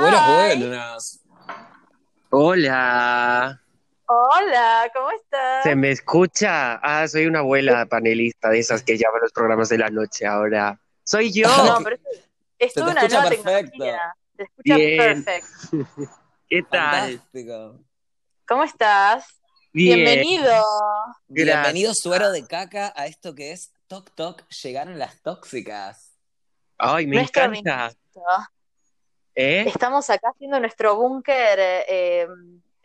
[0.00, 1.20] Buenas, buenas.
[2.30, 3.60] Hola,
[4.06, 5.62] Hola, ¿cómo estás?
[5.62, 6.74] ¿se me escucha?
[6.82, 10.80] Ah, soy una abuela panelista de esas que llaman los programas de la noche ahora.
[11.04, 11.48] Soy yo.
[11.48, 12.02] No, pero es,
[12.58, 13.70] es Se te una escucha nueva perfecto.
[13.70, 14.16] tecnología.
[14.36, 15.24] Se escucha Bien.
[15.24, 16.12] perfecto.
[16.48, 17.12] ¿Qué tal?
[17.12, 17.80] Fantástico.
[18.48, 19.26] ¿Cómo estás?
[19.72, 19.96] Bien.
[19.96, 20.44] Bienvenido.
[21.28, 21.62] Gracias.
[21.62, 26.16] Bienvenido suero de caca a esto que es Toc Toc, llegaron las tóxicas.
[26.78, 27.92] Ay, me Nuestro encanta.
[29.40, 29.64] ¿Eh?
[29.66, 32.28] Estamos acá haciendo nuestro búnker eh, eh,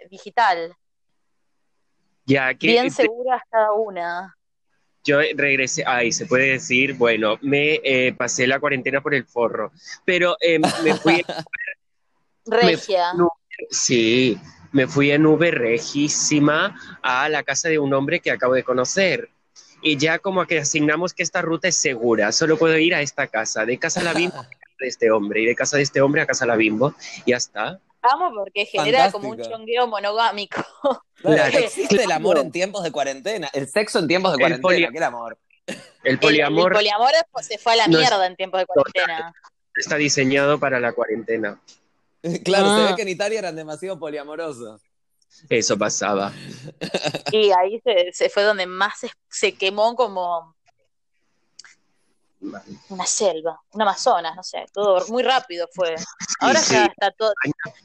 [0.09, 0.73] digital.
[2.25, 4.37] Ya que Bien seguras cada una.
[5.03, 9.73] yo regresé, ay, se puede decir, bueno, me eh, pasé la cuarentena por el forro,
[10.05, 11.25] pero eh, me fui,
[12.45, 13.13] Regia.
[13.15, 13.33] no,
[13.69, 14.39] sí,
[14.71, 19.29] me fui en Uber rejísima a la casa de un hombre que acabo de conocer.
[19.81, 23.27] Y ya como que asignamos que esta ruta es segura, solo puedo ir a esta
[23.27, 25.83] casa, de casa a la bimbo a casa de este hombre, y de casa de
[25.83, 26.93] este hombre a casa la bimbo,
[27.25, 27.79] y ya está.
[28.01, 30.61] Amo porque genera como un chongueo monogámico.
[31.21, 31.57] Claro.
[31.57, 34.91] Existe el amor en tiempos de cuarentena, el sexo en tiempos de El cuarentena, poli-
[34.91, 35.37] ¿qué el amor?
[36.03, 38.65] El poliamor el poliamor pues, se fue a la No es- mierda en tiempos de
[38.67, 39.33] cuarentena.
[39.75, 41.59] está diseñado para la cuarentena.
[42.43, 42.87] Claro, se Ah.
[42.91, 44.81] ve que en Italia eran demasiado poliamorosos.
[45.49, 46.31] Eso pasaba.
[47.31, 50.54] Y ahí se, se fue donde más se, se quemó como
[52.89, 55.95] una selva, un Amazonas, no sé, todo muy rápido fue.
[56.39, 56.73] Ahora sí.
[56.73, 57.33] ya está todo.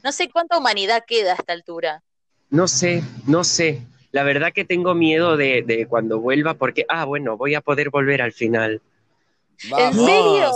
[0.03, 2.03] No sé cuánta humanidad queda a esta altura.
[2.49, 3.81] No sé, no sé.
[4.11, 7.89] La verdad que tengo miedo de, de cuando vuelva porque, ah, bueno, voy a poder
[7.89, 8.81] volver al final.
[9.69, 9.95] ¡Vamos!
[9.97, 10.51] ¿En serio?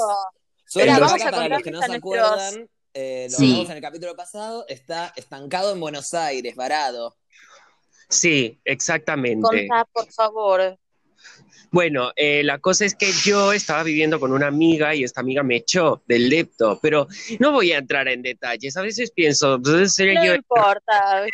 [0.73, 3.45] De vamos a para los que no se nuestros- acuerdan, eh, lo Sí.
[3.45, 7.15] hablamos en el capítulo pasado, está estancado en Buenos Aires, varado.
[8.09, 9.41] Sí, exactamente.
[9.41, 10.77] Contá, por favor.
[11.71, 15.43] Bueno, eh, la cosa es que yo estaba viviendo con una amiga y esta amiga
[15.43, 17.07] me echó del lepto, pero
[17.39, 18.77] no voy a entrar en detalles.
[18.77, 21.25] A veces pienso, pues, sería No yo importa.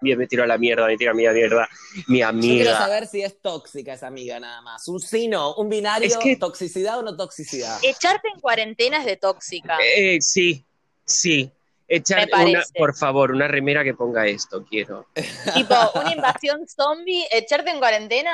[0.00, 1.68] Me tiro a la mierda, me tiro a mi mierda,
[2.08, 2.76] mi Yo quiero amiga.
[2.78, 4.88] saber si es tóxica esa amiga nada más.
[4.88, 7.78] Un sí, no, un binario, Es que- toxicidad o no toxicidad.
[7.84, 9.78] Echarte en cuarentena es de tóxica.
[9.96, 10.64] Eh, sí,
[11.04, 11.50] sí.
[11.86, 15.06] Echar una, por favor, una remera que ponga esto, quiero.
[15.54, 18.32] Tipo, una invasión zombie, echarte en cuarentena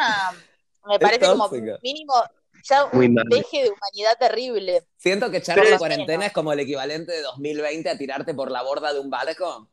[0.86, 1.48] me parece como
[1.82, 2.14] mínimo
[2.64, 4.82] ya un deje de humanidad terrible.
[4.96, 8.50] Siento que Pero la es- cuarentena es como el equivalente de 2020 a tirarte por
[8.50, 9.68] la borda de un barco.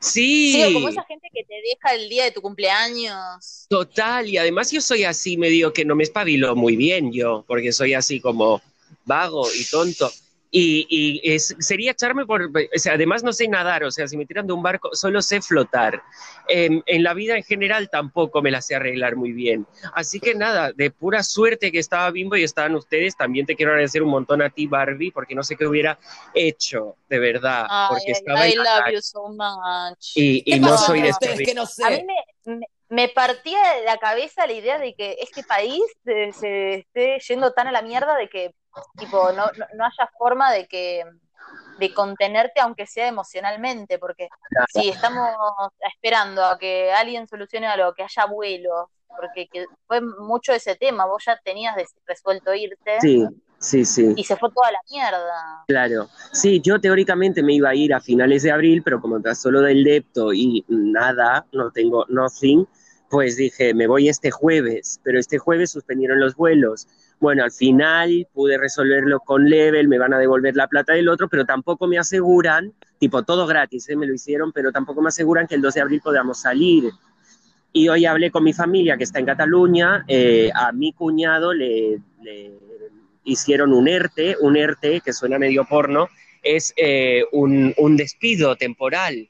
[0.00, 3.66] Sí, Sí, o como esa gente que te deja el día de tu cumpleaños.
[3.68, 4.28] total.
[4.28, 7.94] Y además yo soy así medio que no me espabilo muy bien yo, porque soy
[7.94, 8.62] así como
[9.04, 10.10] vago y tonto.
[10.50, 12.44] Y, y es, sería echarme por...
[12.44, 15.20] O sea, además no sé nadar, o sea, si me tiran de un barco, solo
[15.20, 16.02] sé flotar.
[16.48, 19.66] Em, en la vida en general tampoco me la sé arreglar muy bien.
[19.94, 23.72] Así que nada, de pura suerte que estaba Bimbo y estaban ustedes, también te quiero
[23.72, 25.98] agradecer un montón a ti, Barbie, porque no sé qué hubiera
[26.34, 27.66] hecho, de verdad.
[27.68, 30.12] Ay, porque ay, estaba I en la love calle you so much.
[30.14, 33.58] y, y ¿Qué no soy de este que no A mí me, me, me partía
[33.74, 37.82] de la cabeza la idea de que este país se esté yendo tan a la
[37.82, 38.54] mierda de que
[38.96, 41.04] tipo no, no, no haya forma de que
[41.78, 44.28] de contenerte aunque sea emocionalmente, porque
[44.72, 45.30] si estamos
[45.92, 51.06] esperando a que alguien solucione algo, que haya vuelos, porque que fue mucho ese tema,
[51.06, 53.24] vos ya tenías resuelto irte Sí,
[53.58, 54.12] sí, sí.
[54.16, 55.64] y se fue toda la mierda.
[55.68, 59.34] Claro, sí, yo teóricamente me iba a ir a finales de abril, pero como está
[59.34, 62.66] solo del depto y nada, no tengo nothing,
[63.08, 66.86] pues dije, me voy este jueves, pero este jueves suspendieron los vuelos.
[67.20, 71.28] Bueno, al final pude resolverlo con Level, me van a devolver la plata del otro,
[71.28, 73.96] pero tampoco me aseguran, tipo todo gratis, ¿eh?
[73.96, 76.90] me lo hicieron, pero tampoco me aseguran que el 2 de abril podamos salir.
[77.72, 81.98] Y hoy hablé con mi familia que está en Cataluña, eh, a mi cuñado le,
[82.22, 82.52] le
[83.24, 86.08] hicieron un ERTE, un ERTE que suena medio porno,
[86.42, 89.28] es eh, un, un despido temporal.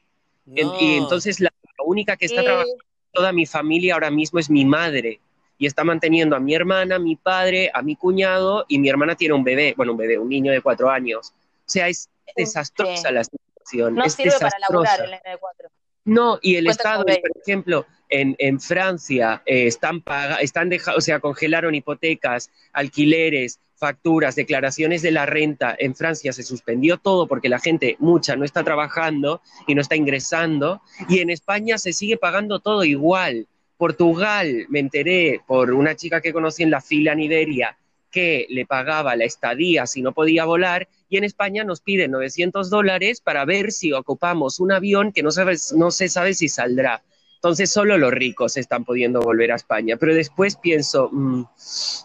[0.55, 2.75] En- y entonces la, la única que está trabajando
[3.11, 5.19] toda mi familia ahora mismo es mi madre.
[5.59, 9.13] Y está manteniendo a mi hermana, a mi padre, a mi cuñado, y mi hermana
[9.13, 11.31] tiene un bebé, bueno, un bebé, un niño de cuatro años.
[11.31, 13.13] O sea, es desastrosa sí.
[13.13, 13.93] la situación.
[13.93, 14.97] no es sirve para desastrosa.
[14.97, 15.69] laburar el N4.
[16.05, 21.01] No, y el Estado, por ejemplo, en, en Francia eh, están paga, están deja, o
[21.01, 25.75] sea, congelaron hipotecas, alquileres, facturas, declaraciones de la renta.
[25.77, 29.95] En Francia se suspendió todo porque la gente, mucha, no está trabajando y no está
[29.95, 30.81] ingresando.
[31.07, 33.47] Y en España se sigue pagando todo igual.
[33.79, 37.77] Portugal, me enteré por una chica que conocí en la fila en Iberia,
[38.11, 42.69] que le pagaba la estadía si no podía volar, y en España nos piden 900
[42.69, 47.03] dólares para ver si ocupamos un avión que no, sabes, no se sabe si saldrá.
[47.35, 49.95] Entonces solo los ricos están pudiendo volver a España.
[49.95, 51.43] Pero después pienso, mm,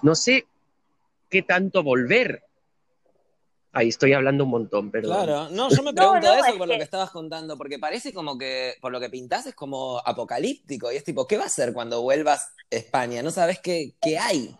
[0.03, 0.47] no sé
[1.29, 2.44] qué tanto volver.
[3.75, 5.25] Ahí estoy hablando un montón, perdón.
[5.26, 7.79] Claro, no, yo me pregunto no, eso es por que- lo que estabas contando, porque
[7.79, 10.93] parece como que, por lo que pintás, es como apocalíptico.
[10.93, 13.23] Y es tipo, ¿qué va a hacer cuando vuelvas a España?
[13.23, 14.55] No sabes qué, qué hay.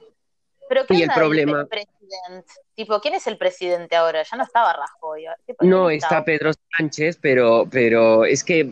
[0.69, 2.52] Pero ¿qué Y el problema- el presidente?
[2.75, 4.22] Tipo, ¿quién es el presidente ahora?
[4.22, 5.25] Ya no estaba Rajoy.
[5.46, 8.69] ¿Qué- No, está Pedro Sánchez, pero, pero es que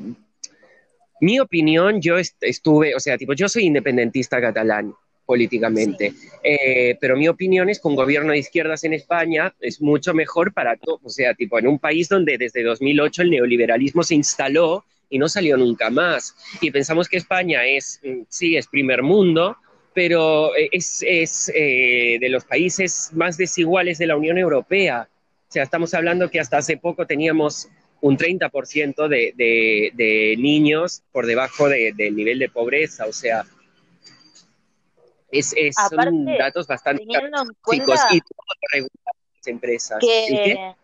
[1.21, 4.95] mi opinión, yo est- estuve, o sea, tipo, yo soy independentista catalán
[5.33, 6.13] políticamente,
[6.45, 10.53] eh, pero mi opinión es que un gobierno de izquierdas en España es mucho mejor
[10.53, 14.85] para todo, o sea, tipo, en un país donde desde 2008 el neoliberalismo se instaló
[15.09, 16.35] y no salió nunca más.
[16.61, 19.57] Y pensamos que España es, mm, sí, es primer mundo,
[19.95, 25.09] pero eh, es, es eh, de los países más desiguales de la Unión Europea.
[25.49, 27.69] O sea, estamos hablando que hasta hace poco teníamos
[28.03, 33.07] un 30% de, de, de niños por debajo de- del nivel de pobreza.
[33.07, 33.45] O sea,
[35.33, 38.91] es, es- son datos bastante chicos cuenta y todo lo regulan
[39.35, 39.99] las empresas.
[40.01, 40.75] ¿El qué?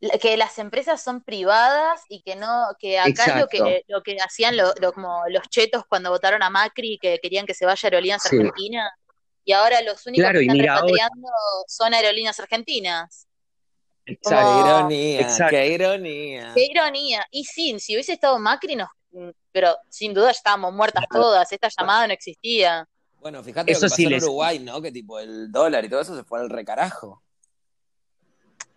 [0.00, 3.46] que, que las empresas son privadas y que no, que acá lo Exacto.
[3.50, 7.46] que, lo que hacían lo- lo- como los chetos cuando votaron a Macri que querían
[7.46, 8.36] que se vaya Aerolíneas Sí.
[8.36, 8.90] Argentinas
[9.44, 11.28] y ahora los únicos Claro, que están ahora- repatriando
[11.68, 13.26] son Aerolíneas Argentinas.
[14.04, 14.44] Qué Exacto.
[14.50, 15.50] Como- ironía, exacto.
[15.56, 16.52] qué ironía.
[16.54, 17.26] Qué ironía.
[17.30, 18.88] Y sí, si hubiese estado Macri, nos,
[19.52, 22.88] pero sin duda ya estábamos muertas todas, esta llamada no existía.
[23.22, 24.82] Bueno, fíjate Eso lo que pasó sí en les- Uruguay, ¿no?
[24.82, 27.22] Que tipo el dólar y todo eso se fue al recarajo.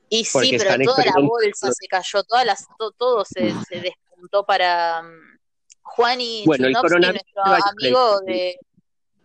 [0.07, 3.81] Y sí, Porque pero toda la bolsa se cayó, todas las, to- todo se, se
[3.81, 5.38] despuntó para mm,
[5.81, 8.57] Juan y Bueno, nuestro amigo de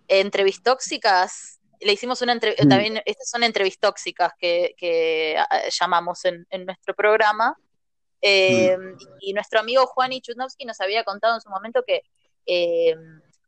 [0.08, 1.58] Entrevistóxicas.
[1.80, 2.68] Le hicimos una entrevista, Mm.
[2.68, 7.56] también, estas son entrevistóxicas que, que ah, llamamos en, en nuestro programa.
[8.22, 8.96] Eh, Mm.
[9.20, 12.02] Y nuestro amigo Juan y Chudnovsky nos había contado en su momento que
[12.46, 12.94] eh,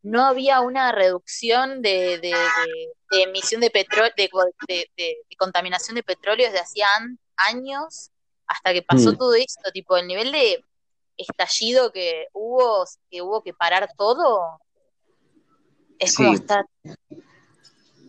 [0.02, 6.46] no había una reducción de, de- de- de emisión de petróleo, de, contaminación de petróleo
[6.46, 6.88] desde hacía
[7.36, 8.10] años
[8.46, 9.16] hasta que pasó Mm.
[9.18, 10.64] todo esto, tipo el nivel de
[11.16, 14.60] estallido que hubo, que hubo que parar todo,
[15.98, 16.64] es como está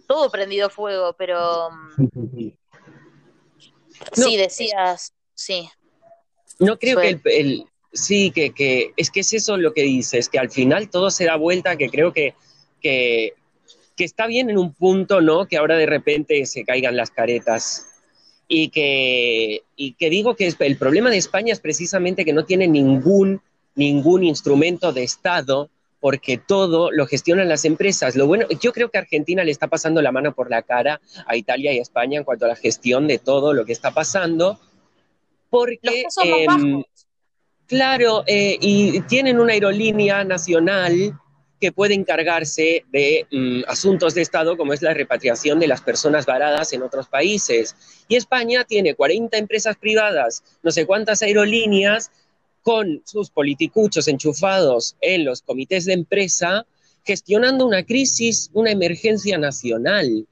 [0.08, 1.70] todo prendido fuego, pero
[4.18, 4.26] No.
[4.26, 5.70] sí, decías, sí,
[6.60, 10.40] No creo que el- sí, que, que es que es eso lo que dices, que
[10.40, 12.34] al final todo se da vuelta, que creo que,
[12.82, 13.34] que,
[13.96, 15.48] que está bien en un punto, ¿no?
[15.48, 17.88] Que ahora de repente se caigan las caretas.
[18.48, 22.68] Y que, y que digo que el problema de España es precisamente que no tiene
[22.68, 23.42] ningún,
[23.76, 25.70] ningún instrumento de Estado
[26.04, 28.18] porque todo lo gestionan las empresas.
[28.18, 31.38] Lo bueno, yo creo que Argentina le está pasando la mano por la cara a
[31.38, 34.60] Italia y a España en cuanto a la gestión de todo lo que está pasando,
[35.50, 36.86] porque los.
[37.74, 41.20] Claro, eh, y tienen una aerolínea nacional
[41.60, 46.28] que puede encargarse de mm, asuntos de Estado como es la repatriación de las personas
[46.28, 47.76] varadas en otros países.
[48.08, 52.12] Y España tiene 40 empresas privadas, no sé cuántas aerolíneas,
[52.62, 56.68] con sus politicuchos enchufados en los comités de empresa,
[57.04, 60.28] gestionando una crisis, una emergencia nacional.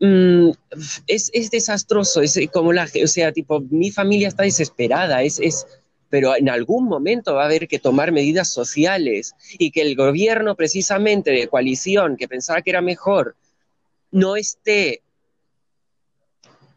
[0.00, 0.52] Mm,
[1.06, 5.66] es, es desastroso, es como la, o sea, tipo, mi familia está desesperada, es, es,
[6.12, 10.56] pero en algún momento va a haber que tomar medidas sociales y que el gobierno
[10.56, 13.34] precisamente de coalición que pensaba que era mejor
[14.10, 15.00] no esté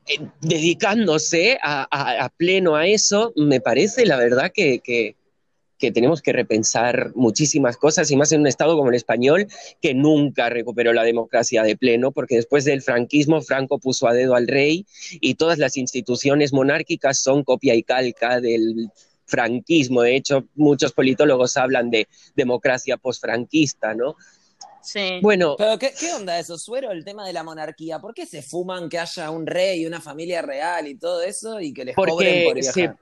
[0.08, 5.18] eh, dedicándose a, pleno a eso, me parece la verdad que, que,
[5.92, 9.48] tenemos que repensar muchísimas cosas y más en un Estado como el español
[9.81, 14.33] que nunca recuperó la democracia de pleno, porque después del franquismo Franco puso a dedo
[14.33, 18.90] al rey y todas las instituciones monárquicas son copia y calca del
[19.26, 20.02] franquismo.
[20.02, 24.16] De hecho, muchos politólogos hablan de democracia posfranquista, ¿no?
[24.82, 25.20] Sí.
[25.22, 25.56] Bueno.
[25.58, 26.92] Pero ¿qué, ¿qué, onda eso, Suero?
[26.92, 28.00] El tema de la monarquía.
[28.00, 31.60] ¿Por qué se fuman que haya un rey y una familia real y todo eso
[31.60, 32.98] y que les porque cobren por viajar?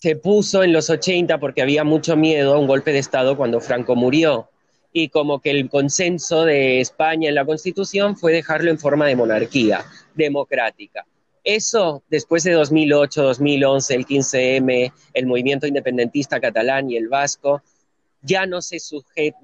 [0.00, 3.36] Se, se puso en los 80 porque había mucho miedo a un golpe de Estado
[3.36, 4.50] cuando Franco murió.
[4.92, 9.16] Y como que el consenso de España en la Constitución fue dejarlo en forma de
[9.16, 9.84] monarquía
[10.14, 11.04] democrática.
[11.48, 17.62] Eso, después de 2008, 2011, el 15M, el movimiento independentista catalán y el vasco,
[18.20, 18.76] ya no se,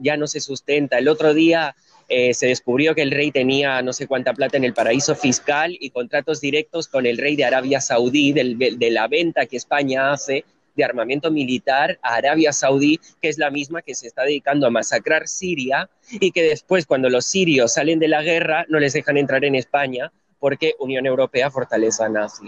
[0.00, 0.98] ya no se sustenta.
[0.98, 1.74] El otro día
[2.10, 5.74] eh, se descubrió que el rey tenía no sé cuánta plata en el paraíso fiscal
[5.80, 10.12] y contratos directos con el rey de Arabia Saudí, del, de la venta que España
[10.12, 10.44] hace
[10.76, 14.70] de armamento militar a Arabia Saudí, que es la misma que se está dedicando a
[14.70, 19.16] masacrar Siria y que después, cuando los sirios salen de la guerra, no les dejan
[19.16, 20.12] entrar en España
[20.44, 22.44] porque Unión Europea fortaleza nazi.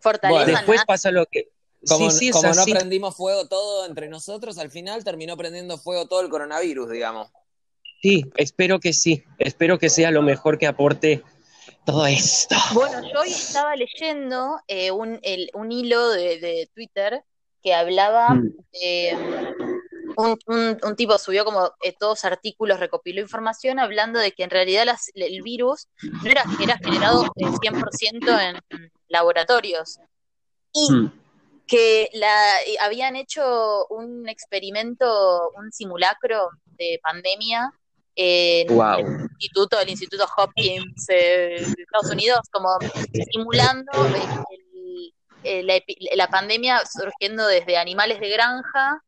[0.00, 0.86] Fortaleza bueno, después nazi.
[0.86, 1.50] pasa lo que...
[1.86, 2.72] Como, sí, sí, como no así.
[2.72, 7.28] prendimos fuego todo entre nosotros, al final terminó prendiendo fuego todo el coronavirus, digamos.
[8.00, 9.22] Sí, espero que sí.
[9.38, 11.22] Espero que sea lo mejor que aporte
[11.84, 12.56] todo esto?
[12.72, 17.22] Bueno, yo hoy estaba leyendo eh, un, el- un hilo de, de Twitter
[17.62, 18.52] que hablaba, Mm.
[18.72, 19.16] eh,
[20.18, 24.50] un, un- un tipo subió como eh, todos artículos, recopiló información hablando de que en
[24.50, 29.98] realidad las- el virus no era, era generado eh, 100% en laboratorios
[30.72, 31.12] y Mm.
[31.68, 36.48] que la, eh, habían hecho un experimento, un simulacro
[36.78, 37.70] de pandemia
[38.16, 38.98] en Wow.
[38.98, 41.14] el instituto, el Instituto Hopkins eh,
[41.76, 42.70] de Estados Unidos, como
[43.30, 45.12] simulando el-
[45.44, 49.00] el- la, epi- la pandemia surgiendo desde animales de granja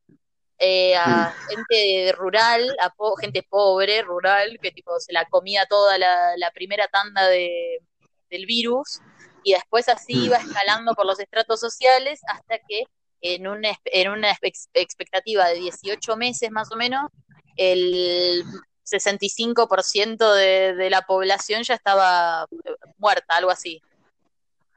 [0.61, 5.97] eh, a gente rural, a po- gente pobre, rural, que tipo se la comía toda
[5.99, 7.81] la, la primera tanda de,
[8.29, 9.01] del virus,
[9.43, 10.25] y después así Mm.
[10.25, 12.85] iba escalando por los estratos sociales hasta que
[13.23, 17.09] en una, en una ex- expectativa de 18 meses más o menos,
[17.57, 18.45] el
[18.85, 23.81] 65% de, de la población ya estaba eh, muerta, algo así.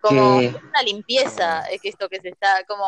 [0.02, 2.86] Como una limpieza, es que esto que se está, como,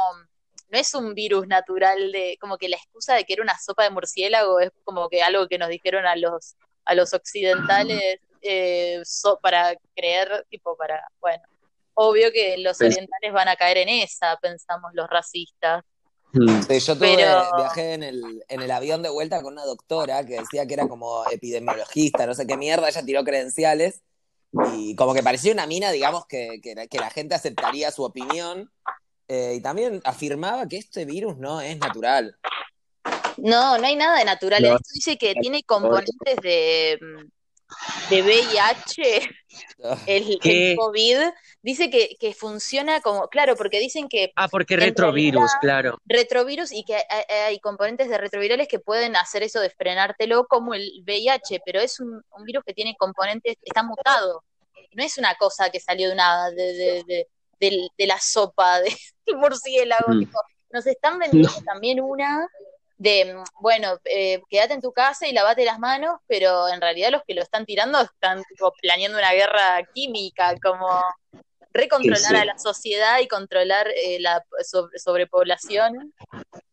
[0.69, 3.83] no es un virus natural de, como que la excusa de que era una sopa
[3.83, 6.55] de murciélago es como que algo que nos dijeron a los,
[6.85, 11.43] a los occidentales eh, so- para creer, tipo, para, bueno,
[11.93, 15.83] obvio que los orientales van a caer en esa, pensamos los racistas.
[16.33, 16.61] Mm.
[16.63, 20.25] Sí, yo tuve, Pero- viajé en el, en el avión de vuelta con una doctora
[20.25, 24.01] que decía que era como epidemiologista, no sé qué mierda, ella tiró credenciales
[24.73, 28.03] y como que parecía una mina, digamos, que, que, la- que la gente aceptaría su
[28.03, 28.71] opinión
[29.27, 32.37] eh, y también afirmaba que este virus no es natural.
[33.37, 34.61] No, no hay nada de natural.
[34.63, 34.75] No.
[34.75, 39.29] Esto dice que tiene componentes de, mm, de VIH,
[40.05, 41.17] el, COVID.
[41.61, 45.97] Dice que, que funciona como, claro, porque dicen que Ah, porque retrovirus, realidad- claro.
[46.05, 50.73] retrovirus y que hay, hay componentes de retrovirales que pueden hacer eso de frenártelo como
[50.73, 54.43] el VIH, pero es un, un virus que tiene componentes, está mutado.
[54.93, 57.27] No es una cosa que salió de una de, de, de,
[57.59, 58.95] del- de la sopa de-
[59.25, 60.13] del murciélago.
[60.13, 60.19] Mm.
[60.19, 60.39] tipo,
[60.71, 62.47] nos están vendiendo también una
[62.97, 67.11] de, mm, bueno, eh, quédate en tu casa y lavate las manos, pero en realidad
[67.11, 70.87] los que lo están tirando están tipo, planeando una guerra química, como
[71.73, 72.35] recontrolar Sí, sí.
[72.35, 76.13] a la sociedad y controlar eh, la sobre- sobrepoblación.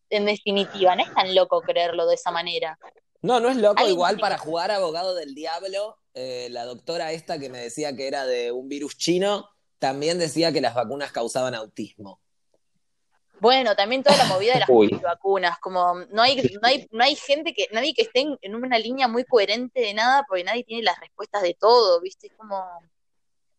[0.09, 2.77] En definitiva, no es tan loco creerlo de esa manera.
[3.21, 7.49] No, no es loco, igual para jugar abogado del diablo, eh, la doctora esta que
[7.49, 9.49] me decía que era de un virus chino,
[9.83, 12.21] también decía que las vacunas causaban autismo.
[13.41, 14.87] Bueno, también toda la movida de las Uy.
[15.03, 18.55] vacunas, como no hay, no hay, no hay gente que, nadie que esté en, en
[18.55, 22.27] una línea muy coherente de nada, porque nadie tiene las respuestas de todo, ¿viste?
[22.27, 22.65] Es como,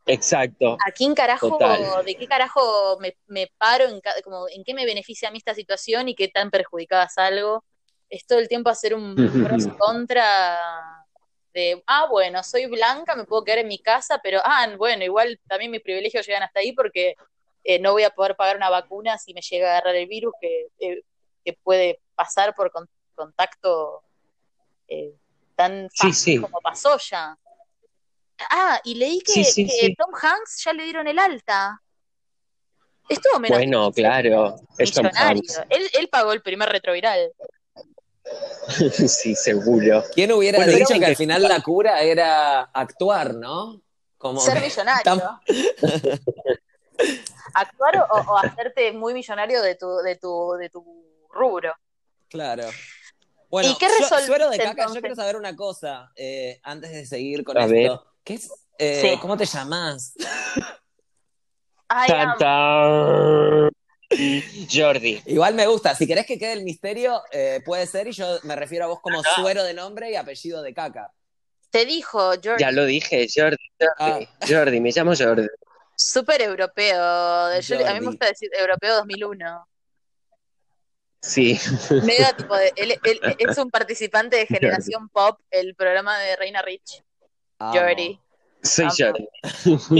[0.07, 0.78] Exacto.
[0.87, 2.02] ¿a quién carajo, Total.
[2.07, 5.54] de qué carajo me, me paro, en, como, en qué me beneficia a mí esta
[5.54, 7.66] situación y qué tan perjudicada salgo?
[8.09, 9.14] Es todo el tiempo hacer un
[9.47, 10.94] pros y contra
[11.55, 15.41] de, ah, bueno, soy blanca, me puedo quedar en mi casa, pero, ah, bueno, igual
[15.49, 17.15] también mis privilegios llegan hasta ahí porque
[17.63, 20.35] eh, no voy a poder pagar una vacuna si me llega a agarrar el virus
[20.41, 21.03] que, eh,
[21.45, 24.03] que puede pasar por con- contacto
[24.89, 25.15] eh,
[25.55, 26.41] tan fácil sí.
[26.41, 27.39] como pasó ya.
[28.51, 29.95] Ah, y leí que, Sí, que.
[29.97, 31.81] Tom Hanks ya le dieron el alta.
[33.09, 34.57] Estuvo menos Bueno, claro.
[34.77, 35.43] Es Tom millonario.
[35.47, 35.63] Hanks.
[35.71, 37.33] Él, él pagó el primer retroviral.
[39.09, 40.04] sí, seguro.
[40.14, 43.83] ¿Quién hubiera Bueno, dicho que que- al final la cura era actuar, ¿no?
[44.19, 45.02] Como Ser millonario.
[45.04, 45.40] tam-
[47.54, 50.83] Actuar o, o hacerte muy millonario de tu, de tu, de tu
[51.31, 51.73] rubro.
[52.28, 52.64] Claro.
[53.50, 54.95] Bueno, ¿Y qué su- suero de caca, entonces?
[54.95, 57.73] yo quiero saber una cosa eh, antes de seguir con A esto.
[57.75, 57.93] ver.
[58.25, 59.19] ¿Qué es, eh, Sí.
[59.21, 60.14] ¿Cómo te llamas?
[61.88, 62.11] Ay.
[64.73, 65.23] Jordi.
[65.26, 65.94] Igual me gusta.
[65.94, 68.09] Si querés que quede el misterio, eh, puede ser.
[68.09, 71.11] Y yo me refiero a vos como suero de nombre y apellido de caca.
[71.71, 73.56] Te dijo, George, Ya lo dije, Jordi.
[73.99, 75.47] Jordi, Jordi, me llamo Jordi.
[75.97, 76.94] súper europeo.
[77.61, 78.00] Yo- a mí Jordi.
[78.00, 79.66] me gusta decir europeo 2001.
[81.21, 81.59] Sí.
[82.04, 86.62] Medio tipo de, él, él- es un participante de Generación Pop, el programa de Reina
[86.62, 87.02] Rich,
[87.59, 87.73] Amo.
[87.78, 88.21] Jordi.
[88.64, 88.94] Soy Amo.
[88.99, 89.28] Jordi.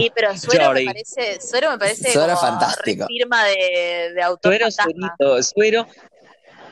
[0.00, 3.06] Y pero Suero me parece, Suero me parece Suero como fantástico.
[3.06, 5.87] firma de, de autor Suero, suerito, suero.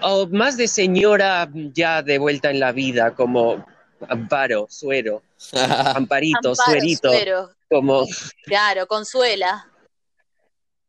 [0.01, 3.65] O más de señora ya de vuelta en la vida, como
[4.09, 5.23] Amparo, Suero,
[5.95, 8.05] Amparito, Amparo, Suerito, Suero, como
[8.45, 9.69] claro, Consuela.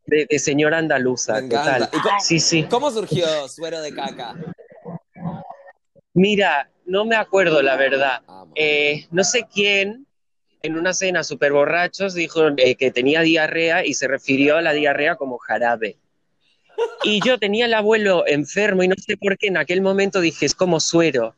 [0.08, 1.40] de, de señora andaluza.
[1.42, 2.64] ¿Y cómo, Sí, sí.
[2.64, 4.36] cómo surgió suero de caca?
[6.14, 8.22] Mira, no me acuerdo la verdad.
[8.56, 10.06] Eh, no sé quién
[10.64, 14.72] en una cena super borrachos dijo eh, que tenía diarrea y se refirió a la
[14.72, 15.98] diarrea como jarabe.
[17.04, 20.46] Y yo tenía el abuelo enfermo y no sé por qué en aquel momento dije
[20.46, 21.36] es como suero.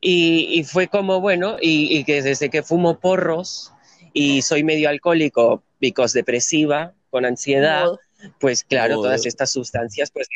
[0.00, 3.72] Y, y fue como bueno, y, y que desde que fumo porros
[4.12, 7.86] y soy medio alcohólico, because depresiva, con ansiedad,
[8.40, 10.28] pues claro, todas estas sustancias pues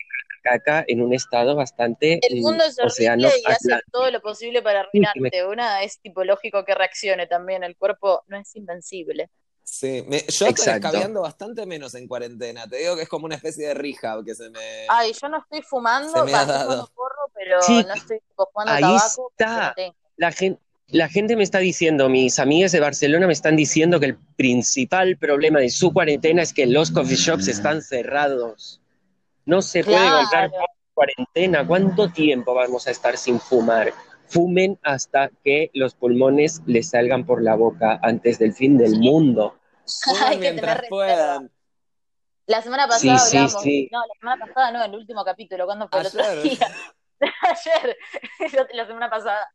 [0.43, 4.83] caca en un estado bastante El mundo es horrible y hace todo lo posible para
[4.93, 5.47] Sí, arruinarte.
[5.47, 7.65] Una es tipo lógico que reaccione también.
[7.65, 9.31] El cuerpo no es invencible.
[9.65, 12.67] Sí, me- yo estoy escabeando bastante menos en cuarentena.
[12.67, 14.87] Te digo que es como una especie de rehab que se me.
[14.89, 16.91] Ay, yo no estoy fumando, me ha dado.
[16.95, 19.75] porro, pero Sí, no estoy tipo, fumando ahí tabaco está.
[20.17, 24.07] La gente, la gente me está diciendo, mis amigas de Barcelona me están diciendo que
[24.07, 28.82] el principal problema de su cuarentena es que los coffee shops están cerrados.
[29.47, 30.19] No se puede Claro.
[30.21, 31.67] comprar por cuarentena.
[31.67, 33.93] ¿Cuánto tiempo vamos a estar sin fumar?
[34.29, 39.59] Fumen hasta que los pulmones les salgan por la boca antes del fin del mundo.
[40.27, 40.89] Hay que mientras reserva.
[40.89, 41.51] puedan.
[42.47, 43.63] La semana pasada sí, hablamos.
[43.63, 43.89] sí.
[43.93, 45.65] No, la semana pasada no, el último capítulo.
[45.67, 46.43] ¿Cuándo fue el otro Ayer.
[46.43, 46.69] día?
[47.43, 47.97] Ayer,
[48.73, 49.49] la semana pasada.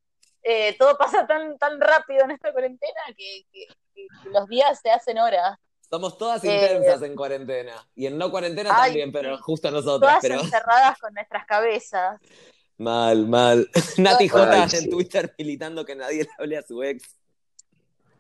[0.43, 4.91] Eh, todo pasa tan, tan rápido en esta cuarentena que, que- que los días se
[4.91, 5.57] hacen horas.
[5.89, 7.87] Somos todas Eh, intensas en cuarentena.
[7.95, 10.19] Y en no cuarentena Ay, también, pero justo nosotras.
[10.19, 12.19] Todas Pero encerradas con nuestras cabezas.
[12.77, 13.69] mal, mal.
[13.97, 14.89] Nati J en sí.
[14.89, 17.17] Twitter militando que nadie le hable a su ex.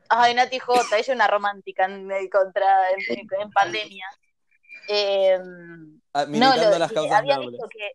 [0.09, 4.05] Ay, Nati J, ella es una romántica en, en contra, en, en pandemia.
[4.87, 5.37] Eh,
[6.13, 7.51] ah, no, Militando lo, las causas había nobles.
[7.51, 7.91] visto que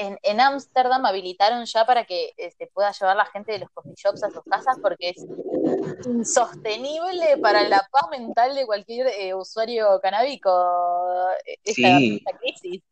[0.00, 3.94] en en Ámsterdam habilitaron ya para que se pueda llevar la gente de los coffee
[3.96, 5.26] shops a sus casas porque es
[6.06, 10.50] insostenible para la paz mental de cualquier eh, usuario canábico
[11.46, 12.16] eh, esta, Sí.
[12.24, 12.82] esta crisis.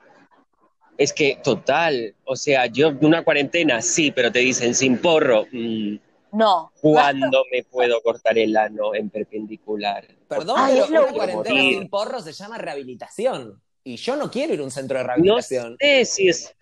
[0.96, 5.44] Es que total, o sea, yo una cuarentena sí, pero te dicen sin porro.
[5.52, 5.96] mm,
[6.32, 6.72] No.
[6.80, 10.06] ¿Cuándo me puedo cortar el ano en perpendicular?
[10.28, 11.78] Perdón, Ay, pero es lo una cuarentena Morir.
[11.78, 13.62] sin porro se llama rehabilitación.
[13.84, 15.76] Y yo no quiero ir a un centro de No rehabilitación.
[15.80, 16.54] sé si es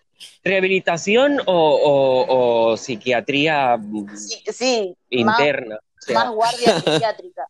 [0.43, 5.75] rehabilitación o, o- o psiquiatría mm, Sí, sí, más, interna.
[5.77, 7.45] O sea, más guardia psiquiátrica.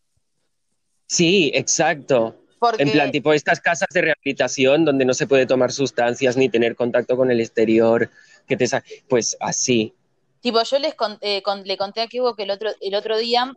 [1.06, 2.36] sí, exacto.
[2.60, 6.50] Porque En plan, tipo estas casas de rehabilitación donde no se puede tomar sustancias ni
[6.50, 8.10] tener contacto con el exterior,
[8.48, 9.94] que te sa- pues así.
[10.42, 13.54] Tipo, yo les eh, con- le conté a Hugo que el otro, el otro día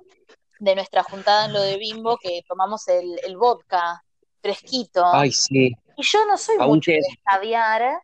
[0.59, 4.03] de nuestra juntada en lo de Bimbo que tomamos el, el vodka
[4.43, 5.03] fresquito.
[5.07, 5.75] Ay, sí.
[5.97, 8.01] Y yo no soy Aún mucho te- de escabiar,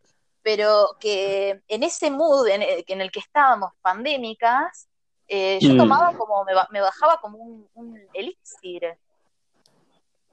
[0.47, 4.87] pero que en ese mood en el, en el que estábamos pandémicas,
[5.27, 5.77] eh, yo Mm.
[5.77, 8.97] tomaba como, me, ba- me bajaba como un, un elixir.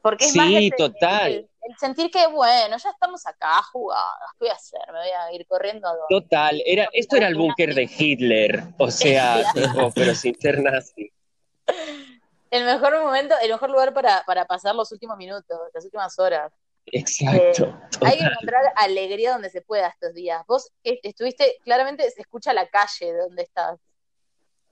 [0.00, 1.32] Porque es Sí, más el, total.
[1.32, 4.82] el- el sentir que, bueno, ya estamos acá jugadas, ¿qué voy a hacer?
[4.92, 6.06] Me voy a ir corriendo a donde.
[6.28, 9.42] Total, era, esto era el búnker de Hitler, o sea,
[9.96, 11.10] pero sin ser nazi.
[12.52, 16.52] El mejor momento, el mejor lugar para, para pasar los últimos minutos, las últimas horas.
[16.86, 17.76] Exacto.
[18.02, 20.42] Hay que encontrar alegría donde se pueda estos días.
[20.46, 23.80] Vos eh, estuviste, claramente se escucha la calle de donde estás.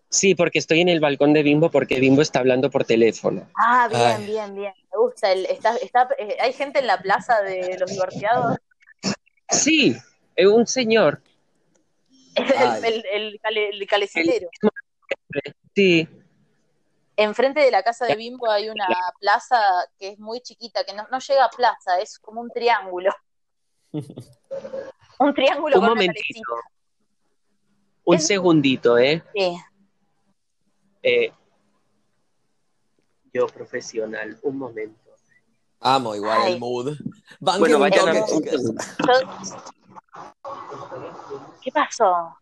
[0.09, 3.49] Sí, porque estoy en el balcón de Bimbo porque Bimbo está hablando por teléfono.
[3.57, 4.27] Ah, bien, Ay.
[4.27, 4.75] bien, bien.
[4.93, 5.33] Me gusta.
[5.33, 8.59] El, está, está, eh, hay gente en la plaza de los divorciados.
[9.49, 9.97] Sí,
[10.37, 11.23] eh, un señor.
[12.35, 14.49] El, el, el, el calecitero.
[15.75, 16.09] Sí,
[17.17, 18.87] Enfrente de la casa de Bimbo hay una
[19.21, 19.61] plaza
[19.99, 23.13] que es muy chiquita, que no, no llega a plaza, es como un triángulo.
[25.19, 26.23] Un triángulo un con momentito.
[26.25, 26.71] calecita.
[28.05, 29.23] Un Es- segundito, ¿eh?
[29.35, 29.57] Sí.
[31.03, 31.33] Eh,
[33.33, 34.99] Yo profesional, un momento.
[35.81, 36.53] Amo igual Ay.
[36.55, 36.97] el mood.
[37.41, 38.13] Bueno, vayan a
[41.63, 42.37] ¿Qué pasó?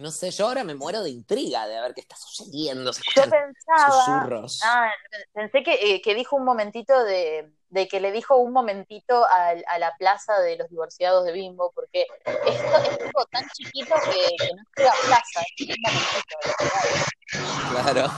[0.00, 2.90] No sé, yo ahora me muero de intriga de ver qué está sucediendo.
[3.14, 4.60] Yo pensaba, susurros.
[4.64, 4.90] ah,
[5.34, 9.62] pensé que, eh, que dijo un momentito de, de que le dijo un momentito al-
[9.68, 14.36] a, la plaza de los divorciados de Bimbo, porque esto es algo tan chiquito que,
[14.74, 16.36] que no a plaza, es un momentito.
[17.74, 17.92] literal.
[17.92, 18.12] Claro.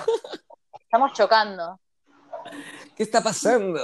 [0.80, 1.80] Estamos chocando.
[2.96, 3.80] ¿Qué está pasando?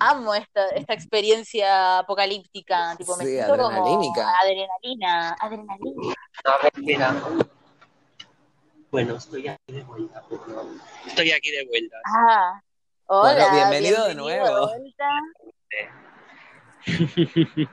[0.00, 4.34] Amo esta, esta experiencia apocalíptica, tipo, me Sí, siento como adrenalínica.
[4.40, 7.22] adrenalina, adrenalina.
[8.90, 10.24] Bueno, estoy aquí de vuelta.
[11.06, 11.96] Estoy aquí de vuelta.
[12.06, 12.60] Ah,
[13.06, 14.68] hola, Bueno, bienvenido de nuevo.
[14.68, 15.08] vuelta.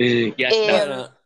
[0.00, 0.70] Eh, ya Eh.
[0.70, 1.18] Bueno,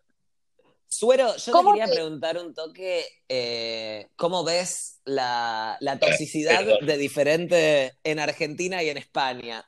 [0.88, 6.87] Suero, yo te ¿Cómo quería preguntar un toque, eh, ¿cómo ves la, la toxicidad Perdón.
[6.87, 9.62] de diferente en Argentina y en España?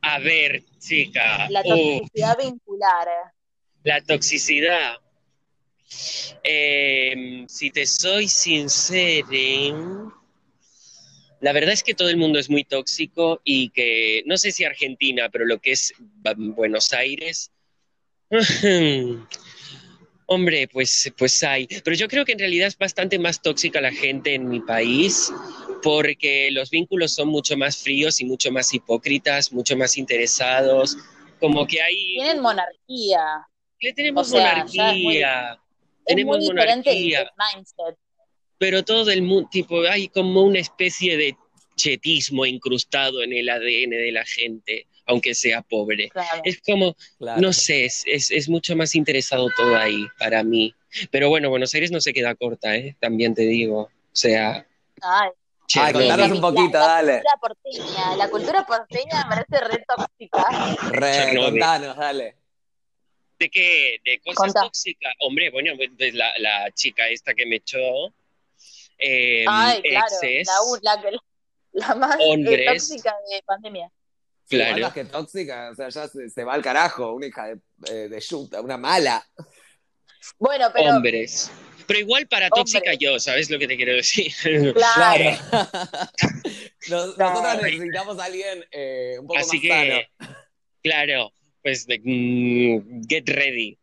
[0.00, 1.48] A ver, chica.
[1.50, 3.08] La uh, toxicidad vincular.
[3.84, 4.96] la toxicidad.
[6.42, 10.12] Eh, si te soy sincero,
[11.40, 14.64] la verdad es que todo el mundo es muy tóxico y que no sé si
[14.64, 15.94] Argentina, pero lo que es
[16.36, 17.50] Buenos Aires,
[20.26, 21.66] hombre, pues, pues hay.
[21.66, 25.32] Pero yo creo que en realidad es bastante más tóxica la gente en mi país
[25.82, 30.96] porque los vínculos son mucho más fríos y mucho más hipócritas, mucho más interesados,
[31.40, 32.14] como que hay...
[32.16, 33.46] Tienen monarquía.
[33.80, 35.58] Le tenemos O sea, es monarquía, Es
[36.06, 37.96] tenemos muy diferente el, monarquía, el mindset.
[38.58, 41.36] pero todo el mundo, tipo, hay como una especie de
[41.76, 46.08] chetismo incrustado en el ADN de la gente, aunque sea pobre.
[46.08, 46.42] Claro.
[46.44, 47.40] Es como, Claro.
[47.40, 50.74] no sé, es, es, es mucho más interesado todo ahí para mí.
[51.12, 52.96] Pero bueno, Buenos Aires no se queda corta, ¿eh?
[52.98, 53.82] También te digo.
[53.82, 54.66] O sea,
[55.00, 55.28] Ay,
[55.76, 57.22] Ay, contanos un poquito, la, dale.
[57.22, 60.46] La cultura porteña, la cultura porteña me parece re tóxica.
[60.90, 61.50] Re, Chernobyl.
[61.50, 62.36] contanos, dale.
[63.38, 63.98] ¿De qué?
[64.04, 64.60] ¿De cosas Contá.
[64.62, 65.12] tóxicas?
[65.20, 67.78] Hombre, bueno, pues la, la chica esta que me echó,
[68.98, 70.06] eh, Ay, claro,
[71.72, 72.66] la, más eh, Hombres.
[72.88, 73.90] tóxica de pandemia.
[74.48, 74.80] Claro.
[74.80, 78.08] más que tóxica, o sea, ya se, se va al carajo, una hija de, eh,
[78.08, 79.22] de yuta, una mala.
[80.38, 81.50] Bueno, pero hombres.
[81.88, 84.32] Pero igual para tóxica yo, ¿sabes lo que te quiero decir?
[84.74, 85.24] claro,
[86.88, 87.40] Nos- Claro.
[87.42, 90.34] Nosotros necesitamos a alguien eh, un poco Así más que, sano.
[90.82, 93.76] claro, pues de- mm, get ready.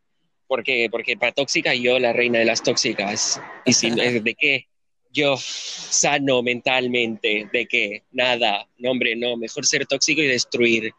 [0.47, 3.41] Porque, porque para tóxica yo, la reina de las tóxicas.
[3.65, 4.67] ¿Y si, eh, de qué?
[5.09, 7.49] Yo sano mentalmente.
[7.51, 8.03] ¿De qué?
[8.11, 8.67] Nada.
[8.77, 9.35] No, hombre, no.
[9.37, 10.93] Mejor ser tóxico y destruir.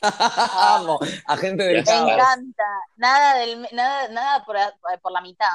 [0.00, 2.12] Amo, agente del me caos.
[2.12, 2.64] encanta.
[2.96, 5.46] Nada, del, nada, nada por la mitad.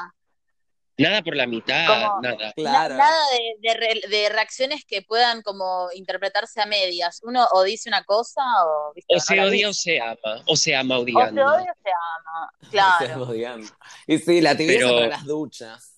[0.98, 2.52] Nada por la mitad, Como- nada.
[2.54, 2.94] Claro.
[2.96, 7.20] Na- nada de, de re- de reacciones que puedan como interpretarse a medias.
[7.22, 9.14] Uno o dice una cosa o, ¿viste?
[9.14, 10.42] O se odia o se ama.
[10.46, 11.44] O se ama O se odiando.
[11.44, 12.52] odia o se ama.
[12.70, 13.22] Claro.
[13.22, 13.68] Odiando.
[14.08, 15.94] Y sí, la tibieza Pero- para las duchas.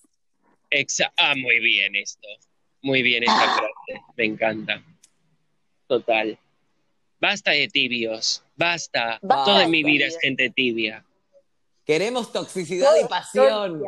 [0.69, 2.27] Exa- ah, muy bien esto.
[2.83, 4.01] Muy bien esta frase.
[4.15, 4.83] Me encanta.
[5.87, 6.37] Total.
[7.19, 8.43] Basta de tibios.
[8.55, 9.19] Basta.
[9.21, 11.03] Basta Toda mi vida es gente tibia.
[11.85, 13.83] Queremos toxicidad y Todo- todo el pasión.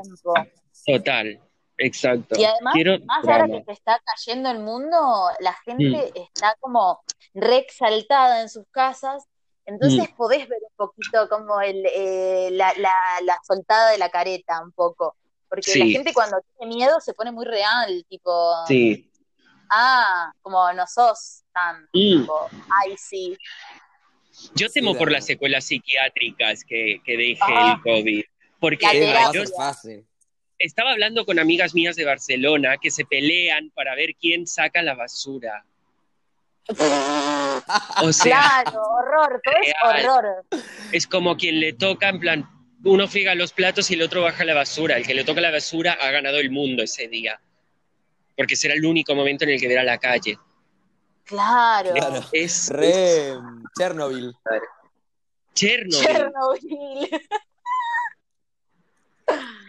[0.86, 1.40] Total.
[1.78, 2.40] Exacto.
[2.40, 4.98] Y además, Quiero más ahora que se está cayendo el mundo,
[5.40, 7.02] la gente está como
[7.34, 9.24] re exaltada en sus casas,
[9.66, 10.16] entonces Mm.
[10.16, 12.94] podés ver un poquito como el, eh, la, la,
[13.24, 15.16] la soltada de la careta, un poco.
[15.50, 15.92] Porque la Sí.
[15.92, 19.10] gente cuando tiene miedo se pone muy real, tipo, Sí.
[19.70, 21.90] ah, como no sos tan, Mm.
[22.22, 22.50] tipo,
[22.82, 23.36] ay, sí.
[24.56, 27.74] Yo Sí, temo por de- las secuelas psiquiátricas que, que deje Ah.
[27.78, 28.24] el COVID.
[28.60, 29.00] Porque Sí,
[29.34, 30.08] yo fácil.
[30.64, 34.96] Estaba hablando con amigas mías de Barcelona que se pelean para ver quién saca la
[34.96, 35.66] basura.
[38.02, 39.74] O sea, Claro, horror, todo es
[40.06, 40.46] horror.
[40.94, 42.50] es como quien le toca, en plan,
[42.86, 44.98] uno friega los platos y el otro baja la basura.
[44.98, 47.40] El que le toca la basura ha ganado el mundo ese día.
[48.38, 50.38] Porque será el único momento en el que verá la calle.
[51.26, 51.92] Claro.
[51.94, 52.18] Claro.
[52.32, 53.34] Es, es Re
[53.78, 54.34] Chernobyl.
[55.54, 56.06] Chernobyl.
[56.06, 57.22] Chernobyl.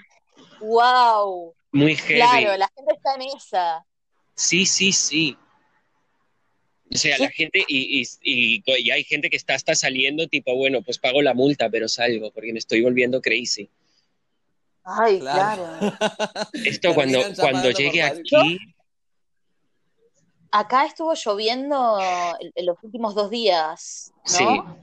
[0.65, 1.55] wow.
[1.73, 2.15] Muy heavy.
[2.21, 3.85] Claro, la gente está en esa.
[4.35, 5.37] Sí, sí, sí.
[6.93, 7.23] O sea, Sí.
[7.23, 10.99] la gente, y, y, y- y hay gente que está hasta saliendo, tipo, bueno, pues
[10.99, 13.69] pago la multa, pero salgo, porque me estoy volviendo crazy.
[14.85, 15.65] Ay, Claro.
[15.79, 15.97] claro.
[16.65, 18.59] Esto cuando, cuando llegue aquí,
[20.51, 21.99] Acá estuvo lloviendo
[22.55, 24.45] en los últimos dos días, sí.
[24.45, 24.79] ¿no?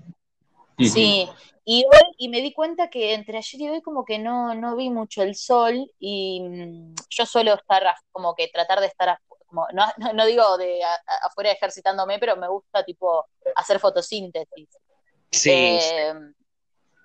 [0.77, 0.89] Ujú.
[0.89, 1.29] Sí.
[1.63, 4.75] Y hoy, y me di cuenta que entre ayer y hoy como que no, no
[4.75, 9.37] vi mucho el sol y mm, yo suelo estar como que tratar de estar afu-
[9.45, 13.79] como, no, no, no digo de a- a- afuera ejercitándome, pero me gusta tipo hacer
[13.79, 14.69] fotosíntesis.
[15.31, 16.13] Sí, Eh,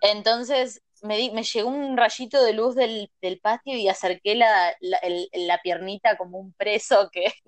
[0.00, 4.74] entonces me, di- me llegó un rayito de luz del, del patio y acerqué la,
[4.80, 7.26] la, el- la piernita como un preso que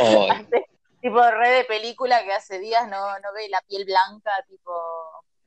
[0.00, 0.66] Oh, hace,
[1.00, 4.72] tipo re de película que hace días no, no ve la piel blanca, tipo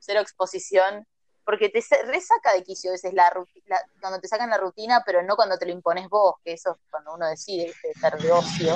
[0.01, 1.05] cero exposición,
[1.43, 3.31] porque te sa- resaca de quicio a veces la,
[3.65, 6.71] la- cuando te sacan la rutina, pero no cuando te lo impones vos, que eso
[6.71, 8.75] es cuando uno decide estar de ocio.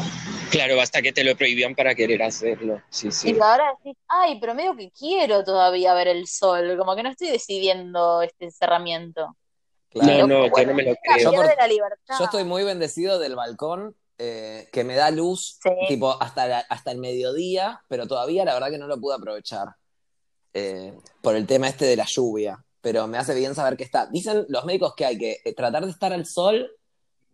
[0.51, 2.81] claro, basta que te lo prohibían para querer hacerlo.
[2.89, 3.31] Sí, sí.
[3.35, 7.09] Y ahora decís, ay, pero medio que quiero todavía ver el sol, como que no
[7.09, 9.35] estoy decidiendo este encerramiento.
[9.89, 10.27] Claro.
[10.27, 11.31] No, no, yo Bueno, no me lo creo.
[11.31, 11.55] Yo por-.
[12.19, 15.69] Yo estoy muy bendecido del balcón eh, que me da luz Sí.
[15.87, 19.67] tipo hasta, la- hasta el mediodía, pero todavía la verdad que no lo pude aprovechar
[20.55, 22.63] eh, por el tema este de la lluvia.
[22.81, 24.07] Pero me hace bien saber que está.
[24.07, 26.71] Dicen los médicos que hay que eh, tratar de estar al sol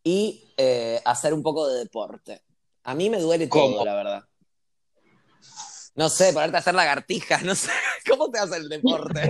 [0.04, 2.42] y eh, hacer un poco de deporte.
[2.84, 3.76] A mí me duele ¿Cómo?
[3.76, 4.24] todo, la verdad.
[5.96, 7.70] No sé, ponerte a hacer lagartijas, no sé.
[8.10, 9.30] ¿Cómo te hace el deporte?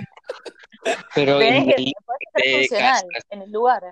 [1.15, 3.03] Pero Tenés que en- ser funcional
[3.45, 3.83] el lugar.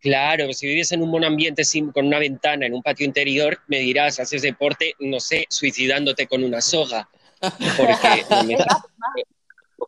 [0.00, 3.58] claro, si vives en un buen ambiente sin, con una ventana en un patio interior,
[3.66, 7.08] me dirás, haces deporte, no sé, suicidándote con una soga.
[7.40, 8.24] Porque
[8.68, 9.14] más, más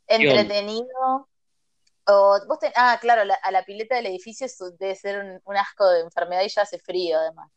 [0.09, 1.29] entretenido.
[2.07, 5.41] O, vos ten- ah, claro, la- a la pileta del edificio es- debe ser un,
[5.45, 7.51] un asco de enfermedad y ya hace frío además.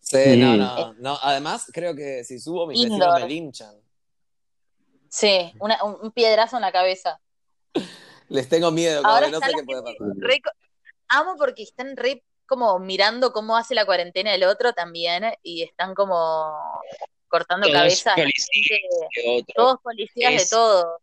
[0.00, 0.58] Sí, no, Mm.
[0.58, 1.18] no, no.
[1.22, 3.00] Además, creo que si subo mis Indoor.
[3.00, 3.74] vecinos me linchan.
[5.08, 7.20] Sí, una- un, un piedrazo en la cabeza.
[8.28, 9.96] Les tengo miedo, Ahora no sé qué puede pasar.
[10.18, 10.40] re
[11.08, 15.94] amo porque están re como mirando cómo hace la cuarentena el otro también y están
[15.94, 16.52] como
[17.28, 18.14] cortando Todos cabezas.
[18.14, 18.80] policías
[19.16, 19.44] de.
[19.54, 20.98] Todos policías de todo.